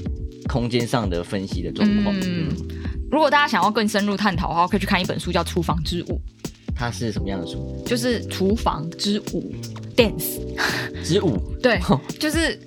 [0.47, 2.15] 空间上的分析的状况。
[2.21, 2.49] 嗯，
[3.11, 6.19] 如果大家想要更深入探讨的话，可以去看一本书，叫《厨房之舞》。
[6.77, 7.81] 它是什么样的书？
[7.85, 9.53] 就是《厨房之舞》
[9.95, 10.41] ，dance
[11.03, 11.41] 之舞。
[11.63, 11.79] 对，
[12.19, 12.59] 就是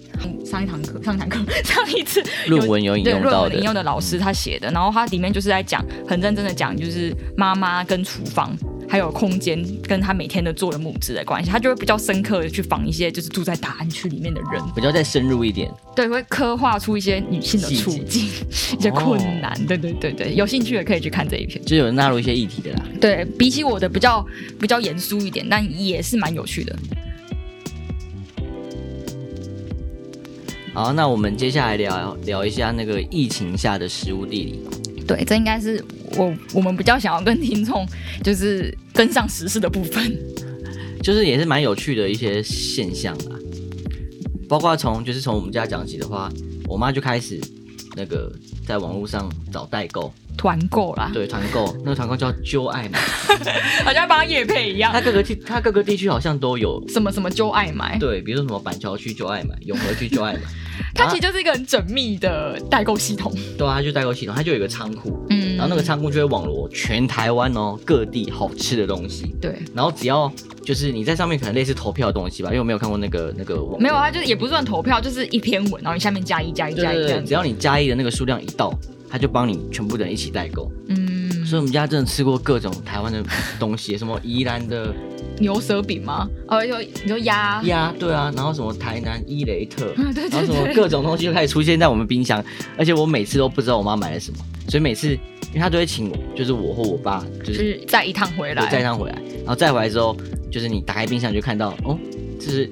[0.47, 8.57] 上一堂课，上一堂课， 上一次论文有引用到的，引用的老师他写的，然后他里面就是在讲，很认真的讲，就是妈妈跟厨房。
[8.89, 18.27] 还有空间跟他每天的做的母职的关系，他就会比较深刻的去访一些就是住在大安区里面的人，比较再深入一点，对，会刻画出一些女性的处境、
[18.79, 22.85] 一些困难，对对对对，有兴趣的可以去看这一篇，就有纳入一些议题的啦。
[23.01, 24.27] 对，比起我的比较
[24.59, 26.75] 比较严肃一点，但也是蛮有趣的。
[30.73, 34.61] 好，那我们接下来聊聊一下那个疫情下的食物地理。
[35.09, 35.83] 对，这应该是
[36.17, 37.85] 我我们比较想要跟听众
[38.23, 40.17] 就是跟上时事的部分，
[41.03, 43.35] 就是也是蛮有趣的一些现象啊，
[44.49, 46.31] 包括从就是从我们家讲起的话，
[46.69, 47.41] 我妈就开始
[47.97, 48.31] 那个
[48.67, 50.13] 在网络上找代购。
[50.37, 52.97] 团购啦，对，团购那个团购叫揪爱买，
[53.85, 60.41] 好像帮叶配一样，它各个地它各个地区好像都有什么什么揪爱买，对，比如说什么板桥区揪爱买，永和区揪爱买。
[60.99, 70.31] 它其实就是一个很缜密的代购系统，对啊，它就代购系统，它就有一个仓库，嗯，然后那个仓库就会网罗全台湾哦各地好吃的东西，对，然后只要
[70.65, 78.77] 就是你在上面可能类似投票的东西吧，因为我没有看过那个那个网，没有，它就是也不算投票，就是一篇文，然后你下面加一加一加一，只要你加一的那个数量一到，
[79.09, 83.23] 它就帮你全部的人一起代购，嗯，所以我们家真的吃过各种台湾的
[83.59, 84.93] 东西，什么宜兰的
[85.41, 86.29] 牛舌饼吗？
[86.49, 87.63] 哦，有你说鸭。
[87.65, 90.39] 鸭，对啊，然后什么台南伊雷特，嗯 对对对。
[90.39, 92.45] 然后什么各种东西就开始出现在我们冰箱，
[92.77, 100.17] 而且我每次都不知道我妈买了什么，所以每次因为她都会请我，就是我或我爸，就就是是再一趟回来，再一趟回来，然后再回来之后，
[100.51, 101.99] 就是你打开冰箱就看到哦，
[102.41, 102.69] 这是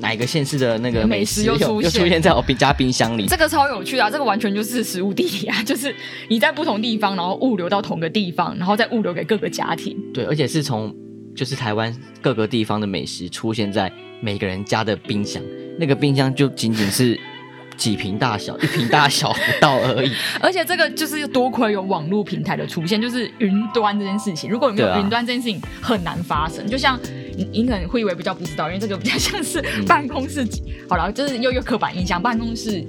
[0.00, 1.82] 哪一个县市的那个美食又出现。
[1.82, 5.94] 又出现在我冰家冰箱里，这个超有趣的、啊，这个完全就是食物地理啊，就是
[6.28, 9.96] 你在不同地方，然后物流到同个地方，然后再物流给各个家庭。
[10.14, 10.94] 对，而且是从
[11.34, 13.90] 就是台湾各个地方的美食出现在
[14.20, 15.42] 每个人家的冰箱，
[15.78, 17.18] 那个冰箱就仅仅是
[17.76, 20.12] 几瓶大小，一瓶大小不到而已。
[20.40, 24.50] 而且这个就是多亏有网络平台的出现，就是云端这件事情。
[24.50, 26.66] 如果没有云端这件事情，很难发生。
[26.68, 27.00] 就像
[27.36, 30.44] 你，你可能会以为比较不知道，因为这个比较像是办公室。
[30.44, 30.48] 嗯、
[30.90, 32.84] 好了，就是又有刻板印象，办公室。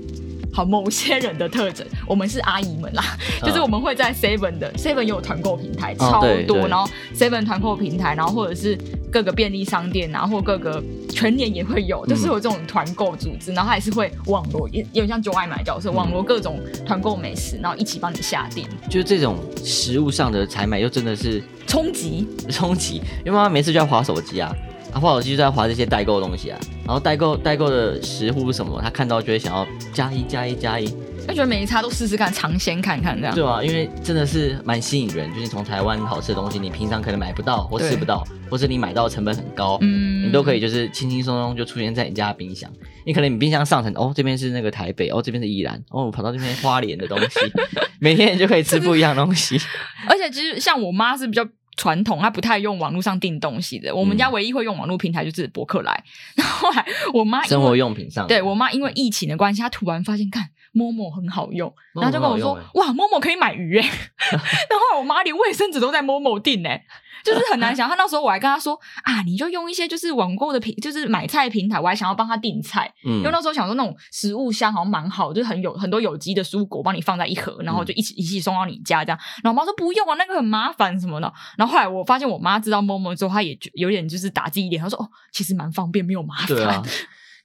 [0.54, 3.04] 好，某些人的特征，我们是阿姨们啦，
[3.42, 8.78] 嗯、就是我们会在 Seven 的 Seven 也有团购平台，超多，然后 Seven 团购平台，然后或者是
[9.12, 18.68] 各个便利商店，然后或各个全年也会有，就是有这种团购组织，然后还是会网络，也有点像就爱买角色，网络各种团购美食，然后一起帮你下订。
[18.90, 24.54] 就是这种食物上的采买，又真的是冲击冲击，因为妈妈每次就要划手机啊。
[24.94, 30.86] 他滑手机就在划这些代购的东西啊，然后代购代购的食物什么，他看到就会想要加一加一加一，
[31.26, 33.34] 他觉得每一餐都试试看，尝鲜看看这样。
[33.34, 42.70] 对啊，因为真的是蛮吸引人，就是从台湾好吃的东西，你平常可能买不到或吃不到，或是你买到的成本很高，嗯，你都可以就是轻轻松松就出现在你家的冰箱。
[43.06, 47.40] 你可能你冰箱上层哦，这边是那个台北，哦这边是宜兰，哦我跑到这边花莲的东西，
[48.00, 49.60] 每天你就可以吃不一样的东西。
[50.08, 51.48] 而且其实像我妈是比较。
[51.78, 53.96] 传统，他不太用网络上订东西的。
[53.96, 56.04] 我们家唯一会用网络平台就是博客来。
[56.36, 63.86] 然后后来我妈生活用品上，对我妈因为疫情的关系，她突然发现看 Momo 很好用，然后就跟我说：“哇，Momo 可以买鱼哎！”
[64.32, 66.86] 然后后来我妈连卫生纸都在 Momo 订哎。
[67.24, 79.20] 就是很难想，他那时候我还跟他说啊，你就用一些就是网购的平，就是买菜平台，我还想要帮他订菜，嗯，因为那时候想说那种食物箱好像蛮好，就是很有很多有机的蔬果，帮你放在一盒，然后就一起一起送到你家这样。
[79.44, 81.32] 然后我妈说不用啊，那个很麻烦什么的。
[81.58, 86.48] 然后后来我发现我妈知道 Momo 之后，她也有点就是打击一点，她说哦，其实蛮方便，没有麻烦。
[86.48, 86.82] 对啊。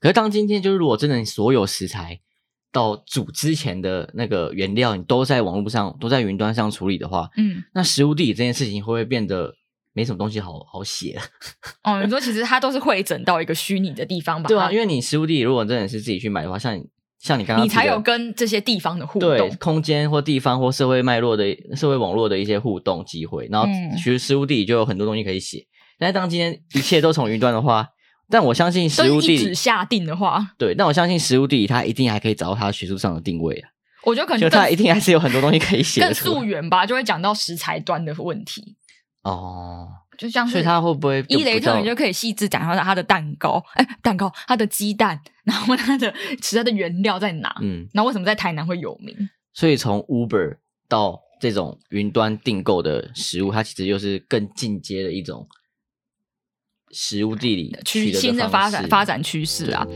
[0.01, 2.19] 可是当今天就是如果真的你所有食材
[2.77, 9.55] 到煮之前的那个原料，你都在网络上都在云端上处理的话，嗯，那食物地理这件事情会不会变得？
[9.97, 11.19] 没什么东西好好写
[11.83, 12.03] 哦。
[12.05, 14.47] 你说其实它都是会整到一个虚拟的地方吧？
[14.47, 16.85] 对啊，因为你食物地理如果真的是自己去买的话，像你
[17.19, 23.49] 像你刚刚你才有跟这些地方的互动，对空间或地方或社会脉络的社会网络的一些互动机会。
[23.51, 25.61] 然后其实食物地理就有很多东西可以写。
[25.61, 27.89] 嗯、但是当今天一切都从云端的话，
[28.29, 33.71] 但我相信食物地理下定的话，对，但我相信食物地理它一定还可以找到它学术上的定位啊。
[34.05, 36.01] 我觉得可能就它一定还是有很多东西可以写。
[36.01, 38.77] 更溯源吧，就会讲到食材端的问题
[39.23, 39.89] 哦。
[40.17, 47.55] 就像是，所以它会不会伊雷特，你就可以细致讲到它的蛋糕，哎、欸，蛋糕，它的鸡蛋， 然后它的其他的原料在哪？
[47.61, 49.15] 嗯，那为什么在台南会有名？
[49.53, 50.57] 所以从 Uber
[50.89, 55.47] 到这种云端订购的食物，它其实就是更进阶的一种
[56.99, 59.87] 食物地理趋新的发展发展趋势啊。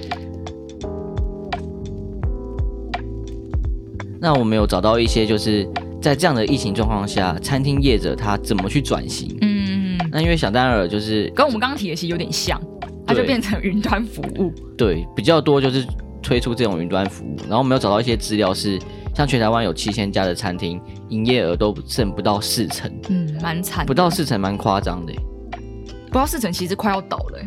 [4.21, 5.67] 那我们有找到一些，就是
[6.03, 9.35] 在这样的疫情状况下，餐厅业者他怎么去转型？
[9.41, 9.99] 嗯。
[10.13, 12.61] 那因为想当然了，就是跟我们刚刚提的其实有点像，
[13.07, 14.53] 它就变成云端服务。
[14.77, 15.87] 对，比较多就是
[16.23, 17.35] 推出这种云端服务。
[17.45, 18.79] 然后我们有找到一些资料是，
[19.15, 22.93] 像全台湾有七千家的餐厅，营业额都剩不到四成。
[23.09, 23.87] 嗯，蛮惨。
[23.87, 25.15] 不到四成，蛮夸张的。
[26.11, 27.39] 不到四成，其实快要倒了。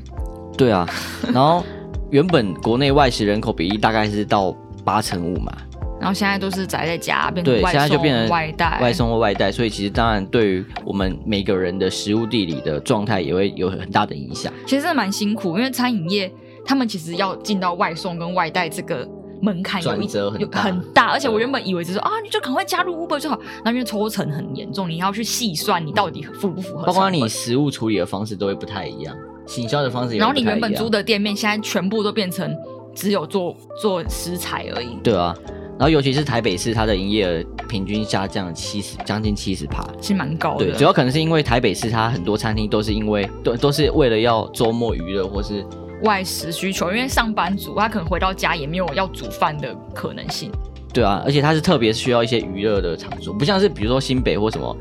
[0.58, 0.88] 对啊，
[1.34, 1.64] 然后
[2.10, 5.52] 原本国内外食人口比例大概是到八成五嘛。
[6.00, 14.52] 然后现在都是宅在家，变成外送，现在就变成外带，外送或外带，所以其实当然对于我们每个人的食物地理的状态也会有很大的影响。
[14.66, 16.30] 其实真的蛮辛苦，因为餐饮业
[16.66, 19.08] 他们其实要进到外送跟外带这个
[19.44, 29.14] 门槛有一转折很大，很大，而且我原本以为只是啊，你就赶快加入 Uber 就好，那因为抽成很严重，你要去细算你到底符不符合，包括你食物处理的方式都会不太一样，
[29.46, 30.28] 行销的方式也不太一样。
[30.28, 32.56] 然后你原本租的店面现在全部都变成
[32.96, 34.98] 只有做做食材而已。
[35.04, 35.36] 对啊。
[35.76, 40.66] 然后，尤其是台北市，它的营业额平均下降七十，将近七十趴，是蛮高的。
[40.66, 45.66] 对，主要可能是因为台北市它很多餐厅都是因为都都是为了要周末娱乐或是
[46.04, 50.52] 外食需求，因为上班族他可能回到家也没有要煮饭的可能性。
[50.94, 54.76] 对啊，而且他是特别需要一些娱乐的场所，不像是比如说新北或什么。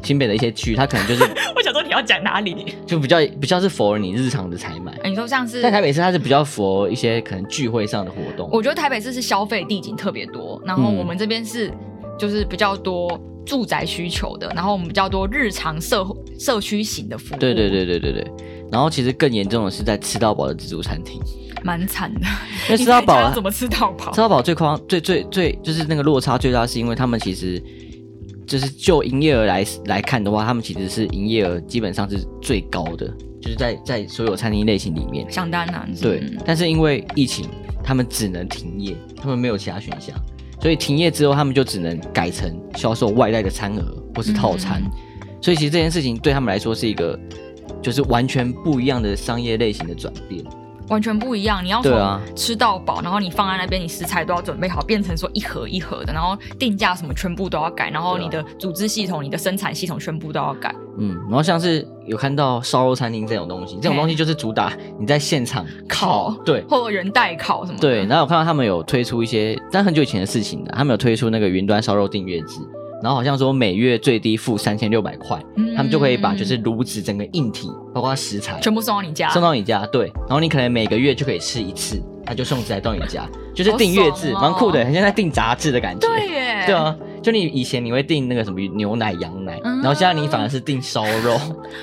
[0.00, 1.24] 新北的一些区，他可能就是
[1.56, 4.96] 我想说你要讲哪里，就比较比较是符合你日常的采买。
[5.04, 8.48] 你说像是在台北市，它是比较符合一些可能聚会上的活动。
[8.52, 11.68] 我觉得台北市是消费地景特别多，然后我们这边是
[12.16, 16.06] 就是比较多住宅需求的，然后我们比较多日常社
[16.38, 17.38] 社区型的服务。
[17.38, 18.32] 对对对对对对。
[18.70, 21.20] 然后其实更严重的是在吃到饱的自助餐厅，
[21.64, 22.20] 蛮惨的。
[22.66, 24.12] 因为吃到饱怎么吃到饱？
[24.12, 27.62] 吃到饱最夸、最最最就是那个落差最大，是因为他们其实
[28.46, 33.06] 就是就营业额来来看的话，他们其实是营业额基本上是最高的，
[33.40, 35.26] 就是在在所有餐厅类型里面。
[35.32, 35.90] 相当难。
[36.00, 37.48] 对，但是因为疫情，
[37.82, 40.14] 他们只能停业，他们没有其他选项，
[40.60, 44.82] 所以停业之后，他们就只能改成销售外带的餐盒或是套餐。
[44.84, 44.90] 嗯、
[45.40, 47.18] 所以其实这件事情对他们来说是一个。
[47.82, 50.44] 就是完全不一样的商业类型的转变，
[50.88, 51.64] 完全不一样。
[51.64, 60.74] 你要从吃到饱，然后你放在那边，你食材都要准备好，变成说一盒一盒的，然后定价什么全部都要改，然后你的组织系统、你的生产系统全部都要改。
[61.00, 67.80] 嗯，然后像是有看到烧肉餐厅这种东西，这种东西就是主打你在现场烤，对，或者人代烤什么的。
[67.80, 72.58] 对，然后我看到他们有推出一些，但很久以前的事情的，他们有推出那个云端烧肉订阅制。
[73.02, 79.86] 然后好像说每月最低付三千六百块，嗯、他们就可以把就是炉子整个硬体，包括食材全部送到你家，送到你家。
[79.86, 86.08] 对，然后你可能每个月就可以吃一次，他就送食材到你家，就是订阅制，蛮、哦、酷的，很像在订杂志的感觉。
[86.08, 91.38] 对耶，对啊，就你以前你会订那个什么牛奶、羊奶，嗯、然后现在你反而是订烧肉，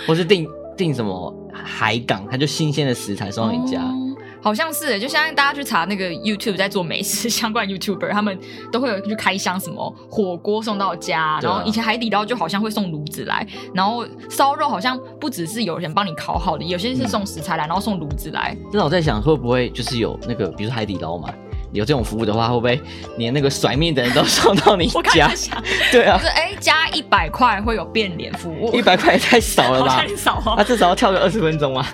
[0.08, 3.82] 或是订订什么海港，它就新鲜的食材送到你家。
[3.82, 4.05] 哦
[4.46, 8.40] 好像是，就像大家去查那个 YouTube 在做美食 相关 YouTuber，他们
[8.72, 18.56] 都会有去开箱什么火锅送到家，啊、然后以前海底捞就好像会送炉子来，然后烧肉好像不只是有人帮你烤好的，有些是送食材来，然后送炉子来。
[18.72, 21.34] 那、嗯、我在想会不会就是有那个，比如说海底捞嘛。
[21.76, 22.82] 有这种服务的话，会不会
[23.18, 25.30] 连那个甩面的人都送到你 家？
[25.92, 29.98] 对啊，就是哎，加一百块会有变脸服务， 一百块也太少了吧？
[29.98, 31.86] 太少哦，他至少要跳个二十分钟啊！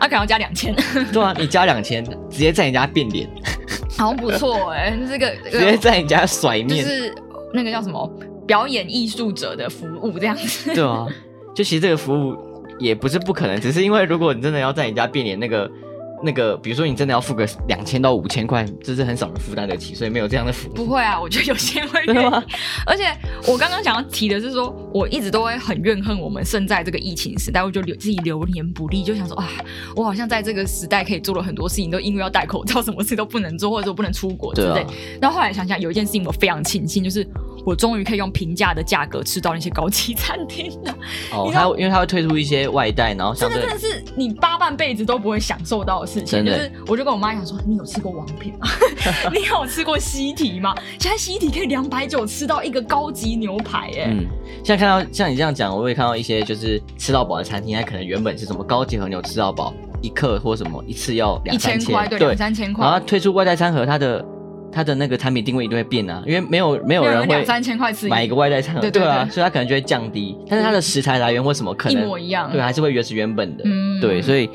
[0.00, 0.74] 他可能要加两千。
[1.12, 3.28] 对啊，你加两千，直接在你家变脸，
[3.96, 7.14] 好像不错哎，这个直接在你家甩面，就是
[7.52, 8.10] 那个叫什么
[8.46, 10.74] 表演艺术者的服务这样子。
[10.74, 11.06] 对啊，
[11.54, 12.36] 就其实这个服务
[12.78, 15.70] 也不是不可能，只是因为如果你真的要在你家变脸，那个。
[16.22, 20.72] 那个，比如说你真的要付个两千到五千块，这是很少人负担得起，所以没有这样的服务。
[20.72, 22.04] 不会啊，我觉得有些人会。
[22.06, 22.42] 真的吗？
[22.86, 23.04] 而且
[23.46, 29.48] 我刚刚想要提的是说，我一直都会很怨恨我们生在这个疫情时代，我就流自己流年不利，就想说啊，
[29.96, 34.72] 我好像在这个时代可以做了很多事情，都因为要戴口罩，什么事都不能做，或者说不能出国之类。
[34.72, 34.86] 对啊。
[35.20, 37.26] 然后后来想想，有一件事情我非常庆幸，就是
[37.64, 40.94] 我终于可以用平价的价格吃到那些高级餐厅了。
[41.32, 46.06] 哦，他因为他会推出一些外带，然后真的真的是你八半辈子都不会享受到的。
[46.12, 48.68] 事情就是，我就跟我妈讲说，你有吃过王品吗？
[49.32, 50.74] 你有吃过西提吗？
[50.98, 54.26] 现在西提可以两百九吃到一个高级牛排，耶，嗯，
[54.62, 64.22] 现在看到像你这样讲，我会看到一些就是吃到饱的餐厅，它可能原本是什么高级和牛吃到饱一克或什么一次要两三千块，对，两三千块，然后推出外带餐盒，它的
[64.72, 74.48] 它的那个产品定位一定会变啊，因为没有没有人会两三千块吃买一个外带餐盒，对啊，所以它可能就会降低，但是它的食材来源或什么可能一模一样，对，还是会原始原本的，嗯，对，所以。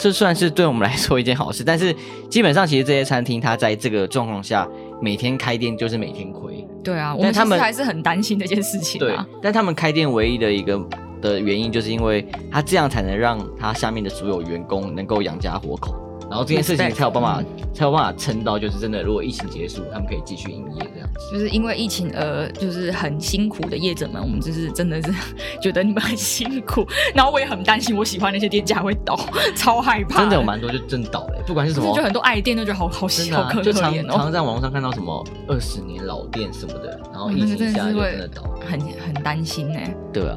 [0.00, 1.92] 这算是对我们来说一件好事，但是
[2.30, 4.64] 基本上其实这些餐厅它在这个状况下
[5.02, 6.64] 每天开店就是每天亏。
[6.84, 9.00] 对啊，但他们还是很担心这件事情。
[9.00, 10.80] 对，但他们开店唯一的一个
[11.20, 15.96] 的原因，就是因为他这样才能让他下面的所有员工能够养家活口。
[16.30, 21.32] 然后这件事情才有办法，才有办法撑到，就是真的，如果疫情结束，他们可以继续营业这样子。
[21.32, 25.12] 就是因为疫情而就是很辛苦的业者们，我们就是真的是
[25.60, 26.86] 觉得你们很辛苦。
[27.14, 29.18] 然后我也很担心，我喜欢那些店家会倒，
[29.56, 30.20] 超害怕。
[30.20, 39.80] 真的有蛮多就真倒了，不管是什么，就很多爱店都觉得好好辛苦，啊、就常常常在网络上看到什么二十年老店什么的，然后疫情下就真的倒，很很担心呢。
[40.12, 40.36] 对啊。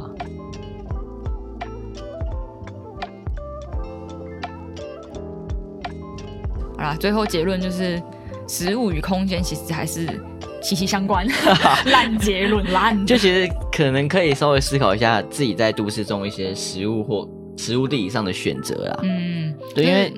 [6.81, 8.01] 好啦，最后结论就是，
[8.47, 10.07] 食物与空间其实还是
[10.63, 11.27] 息息相关。
[11.85, 12.97] 烂结论，烂。
[13.05, 18.99] 就其实可能可以稍微思考一下自己在都市中一些食物或食物地理上的选择啦。
[19.03, 20.13] 嗯，对，因为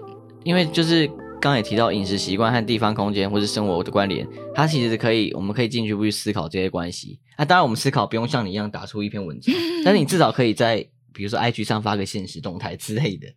[0.45, 1.05] 因为就是
[1.41, 7.19] 刚刚也提到饮食习惯和地方空间或是生活的关联，它其实可以，我们可以进一步去思考这些关系。
[7.37, 9.53] 那、啊、当然，我们思考不用像你一样打出一篇文章，
[9.83, 10.77] 但是你至少可以在
[11.13, 13.27] 比如说 IG 上发个限时动态之类的，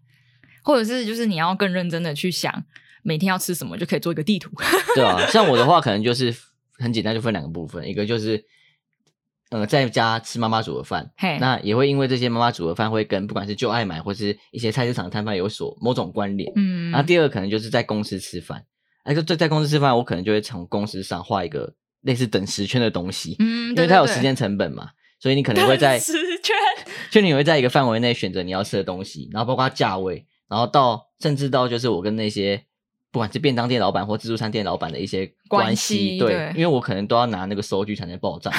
[0.62, 2.62] 或者是就是你要更认真的去想。
[3.06, 4.50] 每天要吃什么就可以做一个地图。
[4.96, 6.34] 对啊，像我的话可能就是
[6.76, 8.44] 很简单，就分两个部分，一个就是
[9.50, 16.52] 呃在家吃妈妈煮的饭，嘿那也会因为这些妈妈煮的饭会跟不管是旧爱买或是一些菜市场摊贩有所某种关联。
[16.56, 18.64] 嗯，然后第二个可能就是在公司吃饭，
[19.04, 24.88] 哎，就在在公司吃饭，我可能就会从公司上画一个类似等时圈的东西，嗯，因为它有时间成本嘛，
[25.20, 26.56] 所以你可能会在时圈，
[27.10, 32.65] 就你会在一个范围内选择你要吃的东西，然后包括价位，然后到甚至到就是我跟那些。
[33.16, 38.52] 不管是便当店老板或自助餐店老板的一些关系，对，因为我可能都要拿那个收据才能报账，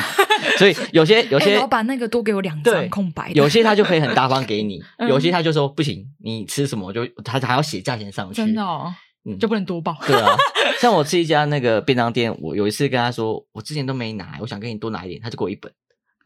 [0.58, 8.92] 所以有 些有些、欸、老板那个多给我两张空白的，有些他就可以很大方给你， 嗯、有些他就说不行，你吃什么就他还要写价钱上去，真的哦，
[9.30, 9.96] 嗯，就不能多报。
[10.08, 10.36] 对啊，
[10.82, 15.72] 像我吃一家那个便当店，我有一次跟他说，我之前都没拿，我想跟你多拿一点，他就给我一本，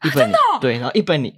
[0.06, 1.34] 一本、啊哦、对，然后一本你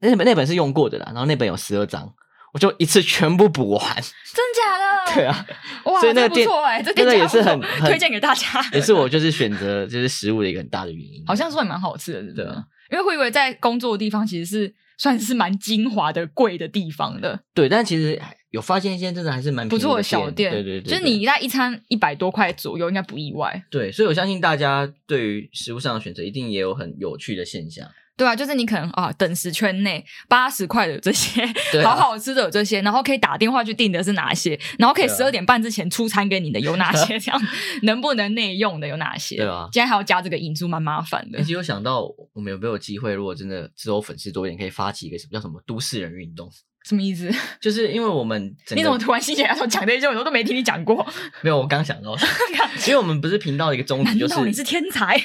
[0.00, 2.12] 那本那本是用过的啦，然后那本有十二张。
[2.54, 4.83] 我就一次全部补完，真假的？
[5.12, 5.46] 对啊，
[5.84, 6.48] 哇，所以那个店，
[6.84, 11.22] 这个也是很推荐给大家， 也是我就是选择就是食物的一个很大的原因。
[11.26, 23.64] 好像说也蛮好吃的，对啊，因为会以为在工作的地方其实是算是蛮精华的贵的地方的，对，但其实有发现一些真的还是蛮不错的小店，对对对，就是你那一餐一百多块左右，应该不意外。
[23.70, 27.86] 对，所以我相信大家对于食物上的选择，一定也有很有趣的现象。
[28.16, 31.42] 对啊，就是你可能啊，等时圈内八十块的有这些，
[31.82, 37.40] 啊、好好吃的有这些，然后可以打电话去订的是哪些，然后可以十二点半之前出餐给你的有哪些， 这样
[37.82, 39.36] 能不能内用的有哪些？
[39.36, 41.38] 对啊，今天还要加这个引出，蛮麻烦的。
[41.40, 42.02] 其实有想到，
[42.32, 46.48] 我们有没有机会，如果真的之后粉丝多一点，可以发起一个什么叫什么都市人运动？
[46.84, 47.30] 什么意思？
[47.60, 51.04] 就是因为我们你怎么突然心血来潮讲这些，我都没听你讲过。
[51.42, 52.14] 没有，我刚想到，
[52.86, 55.18] 因为我们不是频道的一个宗旨，就是你是天才，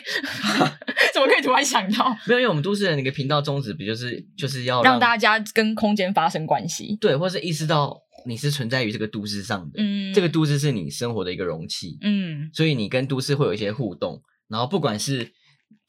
[1.14, 2.10] 怎么可以突然想到？
[2.26, 15.34] 没有，因为我们都市人的一个频道宗旨，不就是就是要让，让大家跟空间发生关系，对，或是意识到你是存在于这个都市上的，嗯，这个都市是你生活的一个容器，嗯，所以你跟都市会有一些互动，然后不管是。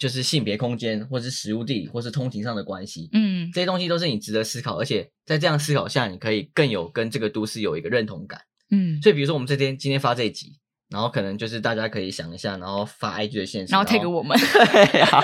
[0.00, 8.40] 就是性别空间，或是食物地理，或是通勤上的关系，嗯，这些东西都是你值得思考，而且在这样思考下，你可以更有跟这个都市有一个认同感，
[8.70, 8.98] 嗯。
[9.02, 10.54] 所以比如说我们这天今天发这一集，
[10.88, 14.34] 然后可能就是大家可以想一下，然后发 IG 的现实，然后 take 我们，
[14.90, 15.20] 对啊，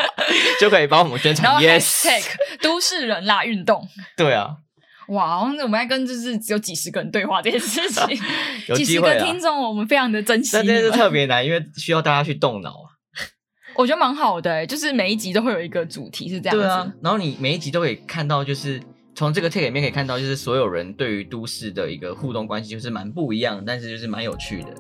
[0.61, 1.59] 就可以帮我们宣传。
[1.63, 4.57] Yes take 都市人啦运动，对啊，
[5.09, 8.05] 哇，那我们要跟就是只有几十个人对话这件事情，
[8.69, 10.51] 有几十个听众，我们非常的珍惜。
[10.53, 12.86] 但这是特别难，因为需要大家去动脑啊。
[13.79, 16.63] 我觉得蛮好的、就是每一集都会有一个主题是这样子。
[16.63, 18.81] 对啊，然后你每一集都可以看到，就是
[19.15, 24.75] 从这个 take 里面可以看到，就是所有人对于都市的一个互动关系，就是蛮不一样，但是就是蛮有趣的。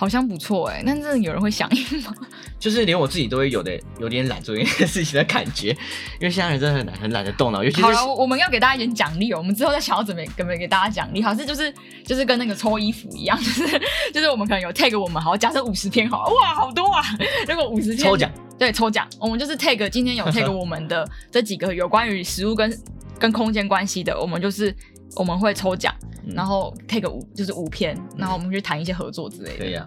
[0.00, 2.16] 好像不错哎、欸，但真的有人会响应吗？
[2.58, 5.72] 就是连我自己都会有的有点懒做一件事情的感觉，
[6.18, 7.62] 因为现在人真的很懒，很懒得动脑。
[7.62, 9.36] 尤其是好了，我们要给大家一点奖励哦。
[9.36, 11.70] 我们之后再想要怎么怎么给大家奖励，好像就是
[12.02, 13.80] 就是跟那个抽衣服一样，就是
[14.14, 17.02] 就是我们可能有 tag 我们好，假设五十篇好，哇，好多啊！
[17.46, 22.74] 如果五十篇抽奖，对，抽奖，我们就是 tag 今天有 tag 我们的这几个有关于食物跟
[23.18, 24.74] 跟空间关系的，我们就是
[25.16, 25.94] 我们会抽奖。
[26.34, 29.58] 然后 take 五就是五篇，然后我们去谈一些合作之类的。
[29.58, 29.84] 对呀，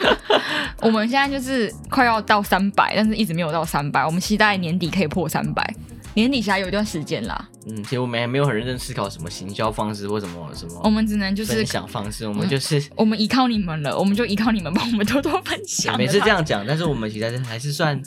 [0.80, 4.06] 我们现在就是快要到三百，但是一直没有到三百。
[4.06, 5.74] 我们期待年底可以破三百，
[6.14, 7.48] 年底还有一段时间啦。
[7.66, 10.80] 嗯，其实我们还没有很认真思考什么行销方式或什么什么。
[10.84, 15.98] 我们只能就是分享方式，我们就是 我们依靠你们了，我们就依靠你们帮我们多多分享。
[15.98, 18.00] 每次这样讲，但是我们其实还是算。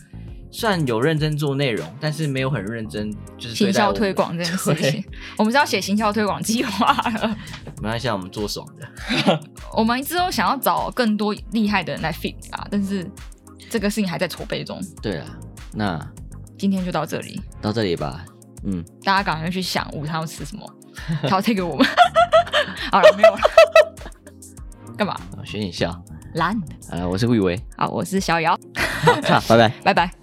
[0.51, 5.03] 算有认真做内容，但是没有很认真，就是行销推广这件 事情。
[5.37, 7.37] 我们是要写行销推广计划了。
[7.81, 9.39] 没关系，我们做爽的。
[9.73, 13.09] 我们之后想要找更多厉害的人来 fit 啊，但是
[13.69, 14.79] 这个事情还在筹备中。
[15.01, 15.25] 对啊，
[15.73, 16.11] 那
[16.59, 18.25] 今天就到这里，到这里吧。
[18.63, 20.69] 嗯，大家赶快去想午餐要吃什么，
[21.27, 21.87] 挑剔给我们。
[22.91, 23.39] 好了，没有了。
[24.97, 25.15] 干嘛？
[25.43, 25.99] 学你笑。
[26.35, 26.55] 懒。
[26.91, 27.59] 呃，我是魏宇威。
[27.77, 28.55] 好，我是逍遥。
[29.23, 29.69] 好，拜拜。
[29.83, 30.20] 拜拜。